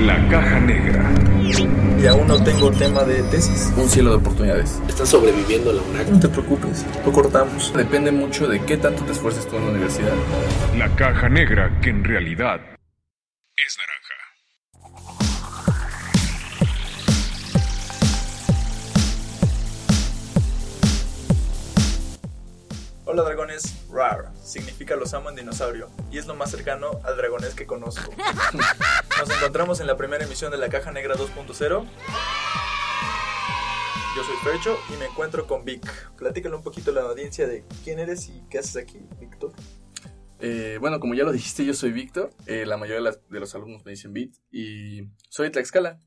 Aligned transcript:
La 0.00 0.28
caja 0.28 0.60
negra. 0.60 1.10
Y 2.00 2.06
aún 2.06 2.26
no 2.28 2.42
tengo 2.42 2.70
tema 2.70 3.02
de 3.02 3.22
tesis. 3.24 3.72
Un 3.76 3.88
cielo 3.88 4.10
de 4.10 4.16
oportunidades. 4.16 4.80
Están 4.88 5.06
sobreviviendo 5.06 5.70
a 5.70 5.72
la 5.74 5.82
UNAC. 5.82 6.08
No 6.08 6.20
te 6.20 6.28
preocupes, 6.28 6.86
lo 7.04 7.12
cortamos. 7.12 7.72
Depende 7.74 8.12
mucho 8.12 8.46
de 8.46 8.64
qué 8.64 8.76
tanto 8.76 9.04
te 9.04 9.12
esfuerces 9.12 9.46
tú 9.48 9.56
en 9.56 9.64
la 9.64 9.70
universidad. 9.72 10.14
La 10.78 10.94
caja 10.96 11.28
negra 11.28 11.80
que 11.80 11.90
en 11.90 12.04
realidad 12.04 12.60
es 13.56 13.76
naranja. 13.78 13.99
Hola 23.12 23.24
dragones, 23.24 23.88
rar, 23.90 24.30
significa 24.40 24.94
los 24.94 25.14
amo 25.14 25.30
en 25.30 25.34
dinosaurio 25.34 25.90
y 26.12 26.18
es 26.18 26.28
lo 26.28 26.36
más 26.36 26.52
cercano 26.52 27.00
al 27.02 27.16
dragonés 27.16 27.56
que 27.56 27.66
conozco. 27.66 28.14
Nos 29.18 29.36
encontramos 29.36 29.80
en 29.80 29.88
la 29.88 29.96
primera 29.96 30.24
emisión 30.24 30.52
de 30.52 30.58
la 30.58 30.68
Caja 30.68 30.92
Negra 30.92 31.16
2.0. 31.16 31.88
Yo 34.16 34.22
soy 34.22 34.36
Fercho 34.44 34.78
y 34.94 34.96
me 34.96 35.06
encuentro 35.06 35.48
con 35.48 35.64
Vic. 35.64 35.84
Platícale 36.18 36.54
un 36.54 36.62
poquito 36.62 36.92
a 36.92 36.94
la 36.94 37.00
audiencia 37.00 37.48
de 37.48 37.64
quién 37.82 37.98
eres 37.98 38.28
y 38.28 38.44
qué 38.48 38.60
haces 38.60 38.76
aquí, 38.76 39.00
Víctor. 39.18 39.54
Eh, 40.38 40.78
bueno, 40.80 41.00
como 41.00 41.14
ya 41.14 41.24
lo 41.24 41.32
dijiste, 41.32 41.64
yo 41.64 41.74
soy 41.74 41.90
Víctor. 41.90 42.30
Eh, 42.46 42.64
la 42.64 42.76
mayoría 42.76 43.10
de, 43.10 43.40
los 43.40 43.54
alumnos 43.56 43.84
me 43.84 43.90
dicen 43.90 44.12
Vit. 44.12 44.36
Y 44.52 45.08
soy 45.28 45.46
de 45.46 45.50
Tlaxcala. 45.50 45.98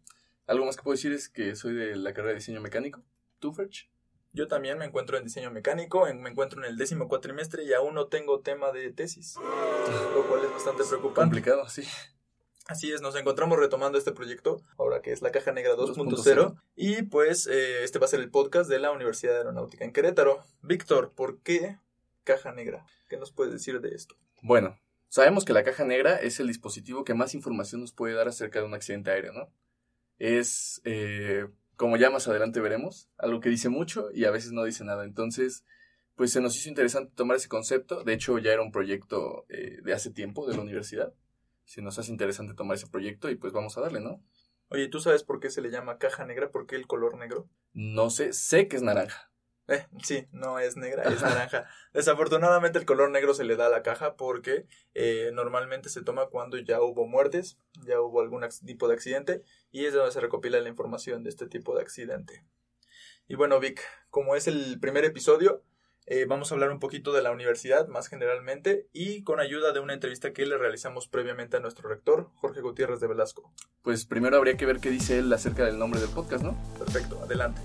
Algo 0.48 0.66
más 0.66 0.78
que 0.78 0.84
puedo 0.84 0.95
decir 0.95 1.12
es 1.12 1.28
que 1.28 1.58
soy 1.58 1.73
de 1.73 1.98
la 1.98 2.14
carrera 2.14 2.30
de 2.30 2.40
diseño 2.40 2.62
mecánico. 2.62 3.04
¿Tú, 3.40 3.52
Ferch? 3.52 3.92
Yo 4.34 4.48
también 4.48 4.78
me 4.80 4.86
encuentro 4.86 5.17
en 5.17 5.23
diseño 5.23 5.52
mecánico, 5.52 6.08
en- 6.08 6.22
me 6.22 6.30
encuentro 6.31 6.59
en 6.59 6.66
el 6.70 6.76
décimo 6.78 7.08
cuatrimestre 7.08 7.64
y 7.64 7.73
aún 7.73 7.94
no 7.94 8.08
tengo 8.08 8.39
tema 8.42 8.72
de 8.72 8.92
tesis, 8.92 9.36
lo 10.16 10.28
cual 10.28 10.44
es 10.45 10.52
bastante 10.52 10.84
preocupante. 10.84 11.22
Complicado, 11.22 11.70
sí. 11.70 11.84
Así 12.67 12.92
es, 12.92 13.02
nos 13.02 13.16
encontramos 13.16 13.59
retomando 13.59 13.98
este 13.98 14.11
proyecto, 14.14 14.61
ahora 14.78 15.02
que 15.02 15.11
es 15.11 15.22
la 15.22 15.31
Caja 15.31 15.52
Negra 15.52 15.76
2.0, 15.76 15.95
2.0. 16.09 16.56
y 16.76 17.04
pues 17.04 17.45
eh, 17.48 17.84
este 17.84 18.00
va 18.00 18.06
a 18.06 18.09
ser 18.09 18.22
el 18.22 18.31
podcast 18.31 18.70
de 18.70 18.80
la 18.80 18.92
Universidad 18.92 19.36
Aeronáutica 19.38 19.84
en 19.86 19.92
Querétaro. 19.92 20.39
Víctor, 20.61 21.11
¿por 21.14 21.39
qué 21.42 21.78
Caja 22.23 22.54
Negra? 22.54 22.86
¿Qué 23.09 23.17
nos 23.17 23.31
puedes 23.34 23.52
decir 23.54 23.81
de 23.81 23.89
esto? 23.94 24.16
Bueno, 24.42 24.80
sabemos 25.09 25.44
que 25.45 25.54
la 25.54 25.64
caja 25.64 25.84
negra 25.84 26.16
es 26.16 26.39
el 26.39 26.48
dispositivo 26.48 27.04
que 27.04 27.14
más 27.14 27.36
información 27.36 27.81
nos 27.81 27.92
puede 27.94 28.14
dar 28.16 28.28
acerca 28.30 28.59
de 28.59 28.66
un 28.66 28.73
accidente 28.73 29.11
aéreo, 29.11 29.34
¿no? 29.34 29.52
Es, 30.17 30.81
eh, 30.86 31.48
como 31.76 31.98
ya 31.98 32.10
más 32.10 32.28
adelante 32.28 32.62
veremos, 32.62 33.10
algo 33.18 33.40
que 33.40 33.50
dice 33.50 33.70
mucho 33.70 34.10
y 34.14 34.26
a 34.26 34.32
veces 34.32 34.52
no 34.52 34.64
dice 34.64 34.84
nada. 34.84 35.04
Entonces, 35.04 35.66
pues 36.16 36.32
se 36.32 36.42
nos 36.42 36.56
hizo 36.56 36.70
interesante 36.70 37.14
tomar 37.16 37.38
ese 37.38 37.50
concepto. 37.50 38.04
De 38.04 38.14
hecho, 38.14 38.38
ya 38.38 38.52
era 38.52 38.62
un 38.62 38.72
proyecto 38.72 39.46
eh, 39.50 39.80
de 39.84 39.94
hace 39.94 40.12
tiempo 40.12 40.48
de 40.48 40.56
la 40.56 40.62
universidad. 40.62 41.14
Se 41.66 41.82
nos 41.82 41.98
hace 41.98 42.12
interesante 42.12 42.54
tomar 42.54 42.76
ese 42.76 42.88
proyecto 42.88 43.30
y 43.30 43.36
pues 43.36 43.54
vamos 43.54 43.78
a 43.78 43.82
darle, 43.82 44.00
¿no? 44.00 44.24
Oye, 44.70 44.88
¿tú 44.88 45.00
sabes 45.00 45.24
por 45.24 45.40
qué 45.40 45.50
se 45.50 45.62
le 45.62 45.70
llama 45.70 45.98
Caja 45.98 46.26
Negra? 46.26 46.52
¿Por 46.52 46.66
qué 46.66 46.76
el 46.76 46.88
color 46.88 47.18
negro? 47.18 47.50
No 47.74 48.10
sé, 48.10 48.34
sé 48.34 48.68
que 48.68 48.76
es 48.76 48.82
naranja. 48.82 49.32
Eh, 49.68 49.86
sí, 50.04 50.28
no 50.32 50.60
es 50.60 50.76
negra, 50.76 51.04
es 51.04 51.22
naranja. 51.22 51.68
Desafortunadamente 51.94 52.80
el 52.80 52.86
color 52.86 53.10
negro 53.12 53.34
se 53.34 53.46
le 53.46 53.56
da 53.56 53.68
a 53.68 53.70
la 53.70 53.82
caja 53.82 54.16
porque 54.16 54.66
eh, 54.94 55.32
normalmente 55.34 55.90
se 55.90 56.04
toma 56.04 56.28
cuando 56.28 56.58
ya 56.58 56.82
hubo 56.82 57.08
muertes, 57.08 57.58
ya 57.86 58.02
hubo 58.02 58.22
algún 58.22 58.46
tipo 58.66 58.88
de 58.88 58.96
accidente 58.96 59.44
y 59.72 59.86
es 59.86 59.94
donde 59.94 60.12
se 60.12 60.20
recopila 60.20 60.60
la 60.60 60.70
información 60.70 61.24
de 61.24 61.30
este 61.30 61.48
tipo 61.48 61.76
de 61.76 61.82
accidente. 61.82 62.44
Y 63.28 63.36
bueno, 63.36 63.60
Vic, 63.60 63.82
como 64.10 64.36
es 64.36 64.48
el 64.48 64.80
primer 64.82 65.06
episodio, 65.06 65.64
eh, 66.06 66.26
vamos 66.28 66.52
a 66.52 66.56
hablar 66.56 66.72
un 66.72 66.80
poquito 66.80 67.14
de 67.14 67.22
la 67.22 67.32
universidad 67.32 67.88
más 67.88 68.10
generalmente 68.10 68.90
y 68.92 69.24
con 69.24 69.40
ayuda 69.40 69.72
de 69.72 69.80
una 69.80 69.94
entrevista 69.94 70.34
que 70.34 70.45
le 70.45 70.58
realizamos 70.58 71.08
previamente 71.08 71.56
a 71.56 71.62
nuestro 71.62 71.88
rector, 71.88 72.30
Jorge 72.36 72.60
Gutiérrez 72.60 73.00
de 73.00 73.08
Velasco. 73.08 73.54
Pues 73.82 74.06
primero 74.06 74.36
habría 74.36 74.58
que 74.58 74.66
ver 74.66 74.80
qué 74.80 74.90
dice 74.90 75.20
él 75.20 75.32
acerca 75.32 75.64
del 75.64 75.80
nombre 75.80 76.02
del 76.02 76.10
podcast, 76.10 76.44
¿no? 76.44 76.58
Perfecto, 76.78 77.22
adelante. 77.24 77.62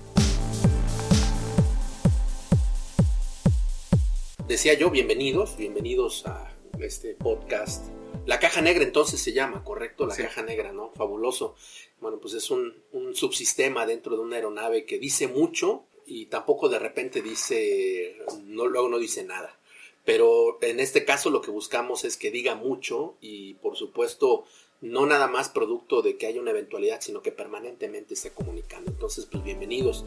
Decía 4.49 4.73
yo, 4.73 4.89
bienvenidos, 4.89 5.55
bienvenidos 5.57 6.25
a 6.25 6.51
este 6.79 7.13
podcast. 7.13 7.85
La 8.25 8.39
caja 8.39 8.61
negra 8.61 8.83
entonces 8.83 9.21
se 9.21 9.31
llama, 9.31 9.63
¿correcto? 9.63 10.07
La 10.07 10.15
Sí. 10.15 10.23
caja 10.23 10.41
negra, 10.41 10.71
¿no? 10.71 10.91
Fabuloso. 10.95 11.53
Bueno, 12.01 12.17
pues 12.19 12.33
es 12.33 12.49
un, 12.49 12.73
un 12.91 13.13
subsistema 13.15 13.85
dentro 13.85 14.15
de 14.15 14.23
una 14.23 14.37
aeronave 14.37 14.85
que 14.85 14.97
dice 14.97 15.27
mucho 15.27 15.83
y 16.07 16.25
tampoco 16.25 16.67
de 16.67 16.79
repente 16.79 17.21
dice, 17.21 18.17
no, 18.45 18.65
luego 18.65 18.89
no 18.89 18.97
dice 18.97 19.23
nada. 19.23 19.55
Pero 20.03 20.57
en 20.63 20.79
este 20.79 21.05
caso 21.05 21.29
lo 21.29 21.41
que 21.41 21.51
buscamos 21.51 22.03
es 22.03 22.17
que 22.17 22.31
diga 22.31 22.55
mucho 22.55 23.17
y 23.21 23.53
por 23.53 23.77
supuesto 23.77 24.45
no 24.81 25.05
nada 25.05 25.27
más 25.27 25.49
producto 25.49 26.01
de 26.01 26.17
que 26.17 26.25
haya 26.25 26.41
una 26.41 26.49
eventualidad, 26.49 27.01
sino 27.01 27.21
que 27.21 27.31
permanentemente 27.31 28.15
esté 28.15 28.31
comunicando. 28.31 28.89
Entonces, 28.89 29.27
pues 29.29 29.43
bienvenidos. 29.43 30.03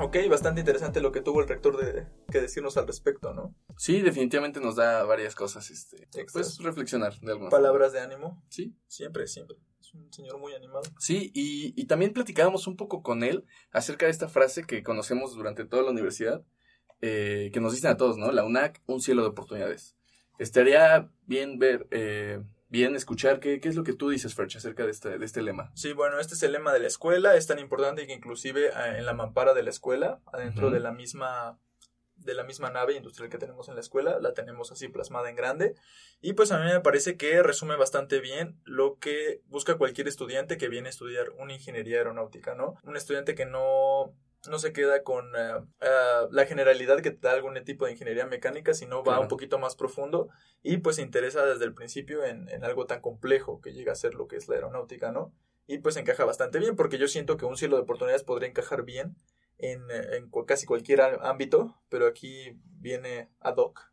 Ok, 0.00 0.16
bastante 0.30 0.60
interesante 0.60 1.00
lo 1.00 1.10
que 1.10 1.20
tuvo 1.20 1.40
el 1.40 1.48
rector 1.48 1.76
de, 1.76 2.06
que 2.30 2.40
decirnos 2.40 2.76
al 2.76 2.86
respecto, 2.86 3.34
¿no? 3.34 3.54
Sí, 3.76 4.00
definitivamente 4.00 4.60
nos 4.60 4.76
da 4.76 5.02
varias 5.04 5.34
cosas, 5.34 5.70
este, 5.70 6.04
Extras. 6.04 6.32
pues 6.32 6.58
reflexionar 6.58 7.18
de 7.20 7.32
alguna 7.32 7.50
Palabras 7.50 7.92
de 7.92 8.00
ánimo. 8.00 8.44
Sí, 8.48 8.76
Siempre, 8.86 9.26
siempre. 9.26 9.56
Es 9.80 9.94
un 9.94 10.12
señor 10.12 10.38
muy 10.38 10.54
animado. 10.54 10.82
Sí, 10.98 11.30
y, 11.34 11.74
y 11.80 11.86
también 11.86 12.12
platicábamos 12.12 12.66
un 12.66 12.76
poco 12.76 13.02
con 13.02 13.22
él 13.22 13.44
acerca 13.72 14.06
de 14.06 14.12
esta 14.12 14.28
frase 14.28 14.64
que 14.64 14.82
conocemos 14.82 15.34
durante 15.34 15.64
toda 15.64 15.82
la 15.82 15.90
universidad, 15.90 16.44
eh, 17.00 17.50
que 17.52 17.60
nos 17.60 17.72
dicen 17.72 17.90
a 17.90 17.96
todos, 17.96 18.18
¿no? 18.18 18.30
La 18.32 18.44
UNAC, 18.44 18.82
un 18.86 19.00
cielo 19.00 19.22
de 19.22 19.28
oportunidades. 19.28 19.96
Estaría 20.38 21.10
bien 21.26 21.58
ver, 21.58 21.88
eh, 21.90 22.40
bien 22.68 22.94
escuchar 22.94 23.40
qué, 23.40 23.60
qué 23.60 23.68
es 23.68 23.76
lo 23.76 23.84
que 23.84 23.94
tú 23.94 24.10
dices, 24.10 24.34
Ferch, 24.34 24.56
acerca 24.56 24.84
de 24.84 24.90
este, 24.90 25.18
de 25.18 25.24
este 25.24 25.42
lema. 25.42 25.70
Sí, 25.74 25.92
bueno, 25.92 26.20
este 26.20 26.34
es 26.34 26.42
el 26.42 26.52
lema 26.52 26.72
de 26.72 26.80
la 26.80 26.86
escuela. 26.86 27.34
Es 27.34 27.46
tan 27.46 27.58
importante 27.58 28.06
que 28.06 28.12
inclusive 28.12 28.68
eh, 28.68 28.98
en 28.98 29.06
la 29.06 29.14
mampara 29.14 29.54
de 29.54 29.62
la 29.62 29.70
escuela, 29.70 30.20
adentro 30.32 30.70
de 30.70 30.80
la 30.80 30.92
misma 30.92 31.58
de 32.18 32.34
la 32.34 32.42
misma 32.42 32.70
nave 32.70 32.94
industrial 32.94 33.30
que 33.30 33.38
tenemos 33.38 33.68
en 33.68 33.74
la 33.76 33.80
escuela, 33.80 34.18
la 34.20 34.34
tenemos 34.34 34.72
así 34.72 34.88
plasmada 34.88 35.30
en 35.30 35.36
grande. 35.36 35.74
Y 36.20 36.32
pues 36.32 36.50
a 36.50 36.58
mí 36.58 36.66
me 36.66 36.80
parece 36.80 37.16
que 37.16 37.42
resume 37.42 37.76
bastante 37.76 38.20
bien 38.20 38.60
lo 38.64 38.98
que 38.98 39.40
busca 39.46 39.78
cualquier 39.78 40.08
estudiante 40.08 40.58
que 40.58 40.68
viene 40.68 40.88
a 40.88 40.90
estudiar 40.90 41.30
una 41.38 41.54
ingeniería 41.54 41.98
aeronáutica, 41.98 42.54
¿no? 42.54 42.74
Un 42.82 42.96
estudiante 42.96 43.34
que 43.34 43.46
no 43.46 44.14
no 44.48 44.58
se 44.58 44.72
queda 44.72 45.02
con 45.02 45.26
eh, 45.36 45.60
eh, 45.80 46.26
la 46.30 46.46
generalidad 46.46 47.00
que 47.00 47.10
te 47.10 47.26
da 47.26 47.32
algún 47.32 47.62
tipo 47.64 47.86
de 47.86 47.92
ingeniería 47.92 48.26
mecánica, 48.26 48.74
sino 48.74 49.02
va 49.02 49.18
un 49.20 49.28
poquito 49.28 49.58
más 49.58 49.74
profundo 49.74 50.28
y 50.62 50.78
pues 50.78 50.96
se 50.96 51.02
interesa 51.02 51.44
desde 51.44 51.64
el 51.64 51.74
principio 51.74 52.24
en, 52.24 52.48
en 52.48 52.64
algo 52.64 52.86
tan 52.86 53.00
complejo 53.00 53.60
que 53.60 53.72
llega 53.72 53.92
a 53.92 53.96
ser 53.96 54.14
lo 54.14 54.28
que 54.28 54.36
es 54.36 54.48
la 54.48 54.56
aeronáutica, 54.56 55.10
¿no? 55.10 55.32
Y 55.66 55.78
pues 55.78 55.96
encaja 55.96 56.24
bastante 56.24 56.58
bien, 56.58 56.76
porque 56.76 56.98
yo 56.98 57.08
siento 57.08 57.36
que 57.36 57.44
un 57.44 57.56
cielo 57.56 57.76
de 57.76 57.82
oportunidades 57.82 58.24
podría 58.24 58.48
encajar 58.48 58.84
bien 58.84 59.16
en, 59.58 59.82
en 59.90 60.30
casi 60.46 60.64
cualquier 60.64 61.02
ámbito, 61.20 61.76
pero 61.90 62.06
aquí 62.06 62.58
viene 62.64 63.30
ad 63.40 63.56
hoc 63.56 63.92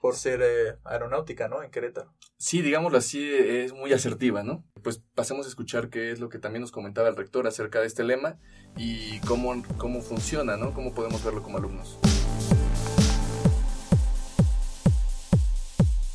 por 0.00 0.16
ser 0.16 0.40
eh, 0.42 0.78
aeronáutica, 0.84 1.48
¿no? 1.48 1.62
En 1.62 1.70
Querétaro. 1.70 2.14
Sí, 2.42 2.62
digámoslo 2.62 2.96
así, 2.96 3.22
es 3.30 3.74
muy 3.74 3.92
asertiva, 3.92 4.42
¿no? 4.42 4.64
Pues 4.82 5.02
pasemos 5.14 5.44
a 5.44 5.50
escuchar 5.50 5.90
qué 5.90 6.10
es 6.10 6.20
lo 6.20 6.30
que 6.30 6.38
también 6.38 6.62
nos 6.62 6.72
comentaba 6.72 7.06
el 7.10 7.14
rector 7.14 7.46
acerca 7.46 7.82
de 7.82 7.86
este 7.86 8.02
lema 8.02 8.38
y 8.78 9.20
cómo, 9.28 9.62
cómo 9.76 10.00
funciona, 10.00 10.56
¿no? 10.56 10.72
Cómo 10.72 10.94
podemos 10.94 11.22
verlo 11.22 11.42
como 11.42 11.58
alumnos. 11.58 11.98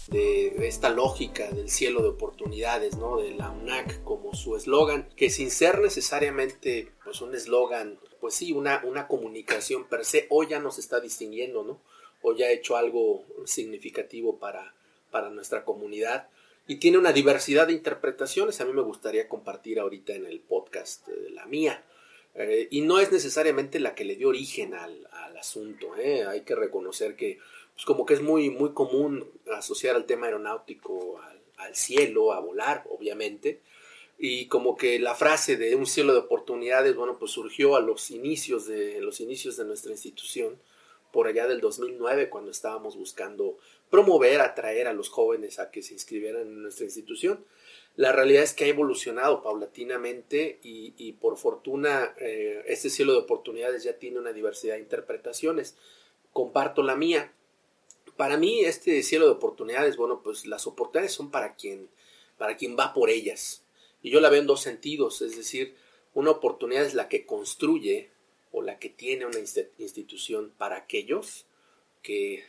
de 0.10 0.68
esta 0.68 0.90
lógica 0.90 1.52
del 1.52 1.70
cielo 1.70 2.02
de 2.02 2.08
oportunidades, 2.10 2.98
¿no? 2.98 3.18
De 3.18 3.32
la 3.32 3.52
UNAC 3.52 4.02
como 4.04 4.34
su 4.34 4.56
eslogan, 4.56 5.08
que 5.16 5.30
sin 5.30 5.52
ser 5.52 5.80
necesariamente 5.80 6.92
pues 7.04 7.22
un 7.22 7.36
eslogan, 7.36 8.00
pues 8.20 8.34
sí, 8.34 8.52
una, 8.52 8.82
una 8.84 9.08
comunicación 9.08 9.88
per 9.88 10.06
se, 10.06 10.26
hoy 10.30 10.48
ya 10.48 10.60
nos 10.60 10.80
está 10.80 11.00
distinguiendo, 11.02 11.64
¿no? 11.64 11.82
Hoy 12.24 12.38
ya 12.40 12.48
ha 12.48 12.52
hecho 12.52 12.78
algo 12.78 13.26
significativo 13.46 14.40
para, 14.40 14.74
para 15.16 15.30
nuestra 15.30 15.64
comunidad 15.64 16.28
y 16.68 16.76
tiene 16.76 16.98
una 16.98 17.14
diversidad 17.14 17.68
de 17.68 17.72
interpretaciones. 17.72 18.60
A 18.60 18.66
mí 18.66 18.74
me 18.74 18.82
gustaría 18.82 19.30
compartir 19.30 19.80
ahorita 19.80 20.12
en 20.14 20.26
el 20.26 20.42
podcast 20.42 21.08
eh, 21.08 21.30
la 21.30 21.46
mía. 21.46 21.86
Eh, 22.34 22.68
y 22.70 22.82
no 22.82 23.00
es 23.00 23.14
necesariamente 23.14 23.80
la 23.80 23.96
que 23.96 24.04
le 24.04 24.18
dio 24.18 24.28
origen 24.28 24.74
al, 24.74 25.08
al 25.10 25.38
asunto. 25.38 25.96
¿eh? 25.96 26.26
Hay 26.26 26.42
que 26.42 26.54
reconocer 26.54 27.16
que 27.16 27.40
pues 27.74 27.86
como 27.86 28.06
que 28.06 28.16
es 28.16 28.22
muy, 28.22 28.50
muy 28.50 28.74
común 28.74 29.26
asociar 29.54 29.96
el 29.96 30.04
tema 30.04 30.26
aeronáutico 30.26 31.22
al, 31.22 31.40
al 31.66 31.76
cielo, 31.78 32.34
a 32.34 32.42
volar, 32.42 32.84
obviamente. 32.90 33.62
Y 34.20 34.48
como 34.48 34.76
que 34.76 35.00
la 35.00 35.16
frase 35.16 35.56
de 35.56 35.78
un 35.78 35.86
cielo 35.86 36.12
de 36.12 36.20
oportunidades, 36.20 36.94
bueno, 36.94 37.18
pues 37.18 37.32
surgió 37.32 37.78
a 37.78 37.80
los 37.80 38.12
inicios 38.12 38.66
de, 38.66 39.00
los 39.00 39.22
inicios 39.22 39.56
de 39.56 39.64
nuestra 39.64 39.94
institución, 39.94 40.60
por 41.14 41.28
allá 41.28 41.48
del 41.48 41.62
2009, 41.62 42.30
cuando 42.30 42.52
estábamos 42.52 42.98
buscando 42.98 43.58
promover, 43.90 44.42
atraer 44.42 44.88
a 44.88 44.94
los 44.94 45.10
jóvenes 45.10 45.60
a 45.60 45.72
que 45.72 45.82
se 45.82 45.94
inscribieran 45.94 46.42
en 46.42 46.62
nuestra 46.64 46.86
institución. 46.86 47.46
La 47.96 48.12
realidad 48.12 48.44
es 48.44 48.54
que 48.54 48.66
ha 48.66 48.68
evolucionado 48.68 49.42
paulatinamente 49.42 50.60
y, 50.62 51.14
por 51.14 51.38
fortuna 51.38 52.14
eh, 52.18 52.64
este 52.68 52.90
cielo 52.90 53.14
de 53.14 53.20
oportunidades 53.20 53.84
ya 53.84 53.98
tiene 53.98 54.20
una 54.20 54.34
diversidad 54.34 54.76
de 54.76 54.82
interpretaciones. 54.82 55.76
Comparto 56.34 56.84
la 56.84 56.96
mía. 56.96 57.32
Para 58.18 58.38
mí 58.38 58.66
este 58.66 59.02
cielo 59.04 59.26
de 59.26 59.32
oportunidades, 59.32 59.96
bueno, 59.96 60.22
pues 60.22 60.46
las 60.46 60.68
oportunidades 60.68 61.14
son 61.14 61.32
para 61.32 61.56
quien, 61.56 61.90
para 62.38 62.58
quien 62.58 62.78
va 62.78 62.94
por 62.94 63.10
ellas. 63.10 63.64
Y 64.02 64.10
yo 64.10 64.20
la 64.20 64.30
veo 64.30 64.42
en 64.42 64.48
dos 64.48 64.62
sentidos, 64.62 65.22
es 65.22 65.38
decir, 65.38 65.76
una 66.14 66.32
oportunidad 66.32 66.86
es 66.86 66.94
la 66.94 67.08
que 67.08 67.26
construye 67.26 68.10
o 68.52 68.62
la 68.62 68.78
que 68.78 68.90
tiene 68.90 69.26
una 69.26 69.40
institución 69.40 70.54
para 70.58 70.78
aquellos 70.78 71.46
que 72.02 72.44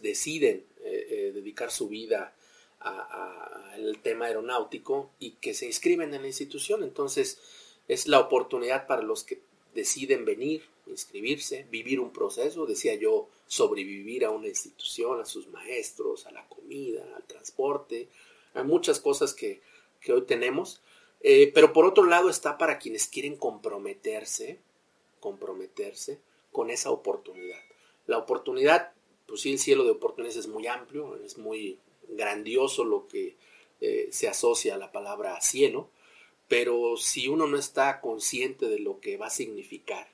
deciden 0.00 0.64
eh, 0.82 1.06
eh, 1.10 1.32
dedicar 1.34 1.70
su 1.70 1.88
vida 1.88 2.34
al 2.78 3.98
tema 4.02 4.26
aeronáutico 4.26 5.10
y 5.18 5.32
que 5.32 5.54
se 5.54 5.66
inscriben 5.66 6.14
en 6.14 6.22
la 6.22 6.28
institución. 6.28 6.84
Entonces 6.84 7.40
es 7.88 8.06
la 8.06 8.20
oportunidad 8.20 8.86
para 8.86 9.02
los 9.02 9.24
que 9.24 9.40
deciden 9.74 10.24
venir, 10.24 10.62
inscribirse, 10.86 11.66
vivir 11.70 12.00
un 12.00 12.12
proceso, 12.12 12.66
decía 12.66 12.94
yo, 12.94 13.28
sobrevivir 13.46 14.24
a 14.24 14.30
una 14.30 14.48
institución, 14.48 15.20
a 15.20 15.24
sus 15.24 15.48
maestros, 15.48 16.26
a 16.26 16.32
la 16.32 16.48
comida, 16.48 17.04
al 17.16 17.24
transporte, 17.24 18.08
a 18.54 18.62
muchas 18.62 19.00
cosas 19.00 19.34
que, 19.34 19.60
hoy 20.08 20.22
tenemos. 20.22 20.80
Eh, 21.20 21.50
pero 21.54 21.72
por 21.72 21.84
otro 21.84 22.04
lado 22.04 22.30
está 22.30 22.58
para 22.58 22.78
quienes 22.78 23.08
quieren 23.08 23.36
comprometerse, 23.36 24.60
comprometerse 25.20 26.20
con 26.52 26.70
esa 26.70 26.90
oportunidad. 26.90 27.58
La 28.06 28.18
oportunidad, 28.18 28.92
pues 29.26 29.40
sí, 29.40 29.52
el 29.52 29.58
cielo 29.58 29.84
de 29.84 29.90
oportunidades 29.90 30.36
es 30.36 30.48
muy 30.48 30.66
amplio, 30.66 31.16
es 31.24 31.38
muy 31.38 31.78
grandioso 32.08 32.84
lo 32.84 33.08
que 33.08 33.36
eh, 33.80 34.08
se 34.10 34.28
asocia 34.28 34.74
a 34.74 34.78
la 34.78 34.92
palabra 34.92 35.40
cielo, 35.40 35.90
pero 36.48 36.96
si 36.96 37.28
uno 37.28 37.46
no 37.46 37.58
está 37.58 38.00
consciente 38.00 38.66
de 38.66 38.78
lo 38.78 39.00
que 39.00 39.16
va 39.16 39.26
a 39.26 39.30
significar, 39.30 40.08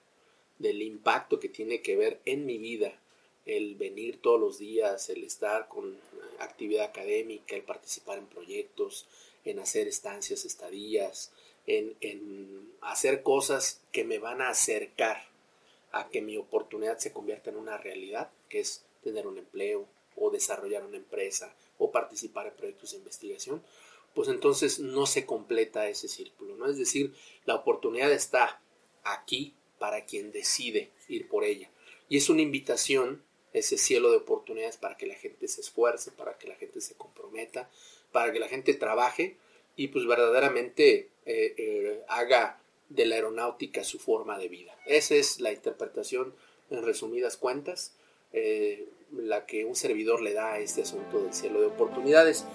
del 0.58 0.82
impacto 0.82 1.38
que 1.38 1.48
tiene 1.48 1.82
que 1.82 1.96
ver 1.96 2.20
en 2.24 2.46
mi 2.46 2.58
vida, 2.58 2.98
el 3.44 3.74
venir 3.74 4.20
todos 4.20 4.40
los 4.40 4.58
días, 4.58 5.10
el 5.10 5.24
estar 5.24 5.68
con 5.68 5.96
actividad 6.38 6.86
académica, 6.86 7.56
el 7.56 7.62
participar 7.62 8.18
en 8.18 8.26
proyectos, 8.26 9.06
en 9.44 9.58
hacer 9.58 9.88
estancias, 9.88 10.44
estadías, 10.44 11.32
en, 11.66 11.96
en 12.00 12.72
hacer 12.80 13.22
cosas 13.22 13.80
que 13.90 14.04
me 14.04 14.18
van 14.18 14.40
a 14.40 14.50
acercar 14.50 15.24
a 15.90 16.08
que 16.08 16.22
mi 16.22 16.36
oportunidad 16.36 16.98
se 16.98 17.12
convierta 17.12 17.50
en 17.50 17.56
una 17.56 17.76
realidad, 17.76 18.30
que 18.48 18.60
es 18.60 18.84
tener 19.02 19.26
un 19.26 19.38
empleo 19.38 19.88
o 20.16 20.31
desarrollar 20.31 20.84
una 20.84 20.96
empresa 20.96 21.54
o 21.78 21.90
participar 21.90 22.46
en 22.46 22.54
proyectos 22.54 22.93
de 22.93 22.99
investigación, 22.99 23.62
pues 24.14 24.28
entonces 24.28 24.78
no 24.78 25.06
se 25.06 25.25
completa 25.25 25.88
ese 25.88 26.08
círculo, 26.08 26.56
¿no? 26.56 26.66
Es 26.66 26.76
decir, 26.76 27.14
la 27.44 27.54
oportunidad 27.54 28.12
está 28.12 28.60
aquí 29.04 29.54
para 29.78 30.04
quien 30.04 30.32
decide 30.32 30.90
ir 31.08 31.28
por 31.28 31.44
ella. 31.44 31.70
Y 32.08 32.19
es 32.19 32.28
una 32.28 32.43
invitación, 32.43 33.22
ese 33.52 33.78
cielo 33.78 34.10
de 34.10 34.19
oportunidades 34.19 34.76
para 34.76 34.96
que 34.96 35.06
la 35.06 35.14
gente 35.14 35.48
se 35.48 35.60
esfuerce, 35.60 36.10
para 36.10 36.38
que 36.38 36.46
la 36.46 36.55
gente 36.56 36.81
se 36.81 36.94
comprometa, 36.94 37.70
para 38.12 38.32
que 38.32 38.38
la 38.38 38.48
gente 38.48 38.75
trabaje 38.75 39.37
y 39.76 39.88
pues 39.88 40.06
verdaderamente 40.06 41.10
eh, 41.25 41.55
eh, 41.56 42.05
haga 42.08 42.60
de 42.88 43.06
la 43.06 43.16
aeronáutica 43.16 43.84
su 43.84 43.98
forma 43.98 44.38
de 44.38 44.48
vida. 44.48 44.76
Esa 44.87 45.14
es 45.14 45.40
la 45.40 45.52
interpretación 45.52 46.34
en 46.70 46.82
resumidas 46.82 47.37
cuentas. 47.37 47.94
Eh, 48.32 48.88
la 49.12 49.46
que 49.46 49.64
un 49.64 49.75
servidor 49.75 50.23
le 50.23 50.32
da 50.32 50.55
a 50.55 50.58
este 50.58 50.82
asunto 50.82 51.23
del 51.23 51.32
cielo 51.34 51.61
de 51.61 51.67
oportunidades. 51.67 52.46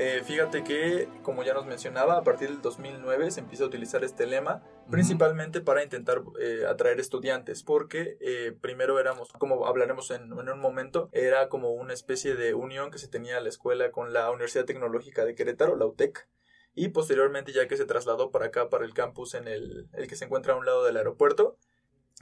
Eh, 0.00 0.22
fíjate 0.24 0.62
que, 0.62 1.08
como 1.22 1.42
ya 1.42 1.54
nos 1.54 1.66
mencionaba, 1.66 2.18
a 2.18 2.22
partir 2.22 2.48
del 2.48 2.62
2009 2.62 3.32
se 3.32 3.40
empieza 3.40 3.64
a 3.64 3.66
utilizar 3.66 4.04
este 4.04 4.28
lema, 4.28 4.62
principalmente 4.88 5.60
para 5.60 5.82
intentar 5.82 6.22
eh, 6.40 6.62
atraer 6.68 7.00
estudiantes, 7.00 7.64
porque 7.64 8.16
eh, 8.20 8.56
primero 8.60 9.00
éramos, 9.00 9.32
como 9.32 9.66
hablaremos 9.66 10.12
en, 10.12 10.30
en, 10.30 10.48
un 10.48 10.60
momento, 10.60 11.08
era 11.12 11.48
como 11.48 11.72
una 11.72 11.94
especie 11.94 12.36
de 12.36 12.54
unión 12.54 12.92
que 12.92 12.98
se 12.98 13.08
tenía 13.08 13.40
la 13.40 13.48
escuela 13.48 13.90
con 13.90 14.12
la 14.12 14.30
Universidad 14.30 14.66
Tecnológica 14.66 15.24
de 15.24 15.34
Querétaro, 15.34 15.74
la 15.74 15.86
UTEC, 15.86 16.28
y 16.76 16.90
posteriormente 16.90 17.52
ya 17.52 17.66
que 17.66 17.76
se 17.76 17.84
trasladó 17.84 18.30
para 18.30 18.46
acá, 18.46 18.70
para 18.70 18.84
el 18.84 18.94
campus 18.94 19.34
en 19.34 19.48
el, 19.48 19.88
el 19.94 20.06
que 20.06 20.14
se 20.14 20.26
encuentra 20.26 20.52
a 20.52 20.56
un 20.56 20.64
lado 20.64 20.84
del 20.84 20.96
aeropuerto, 20.96 21.58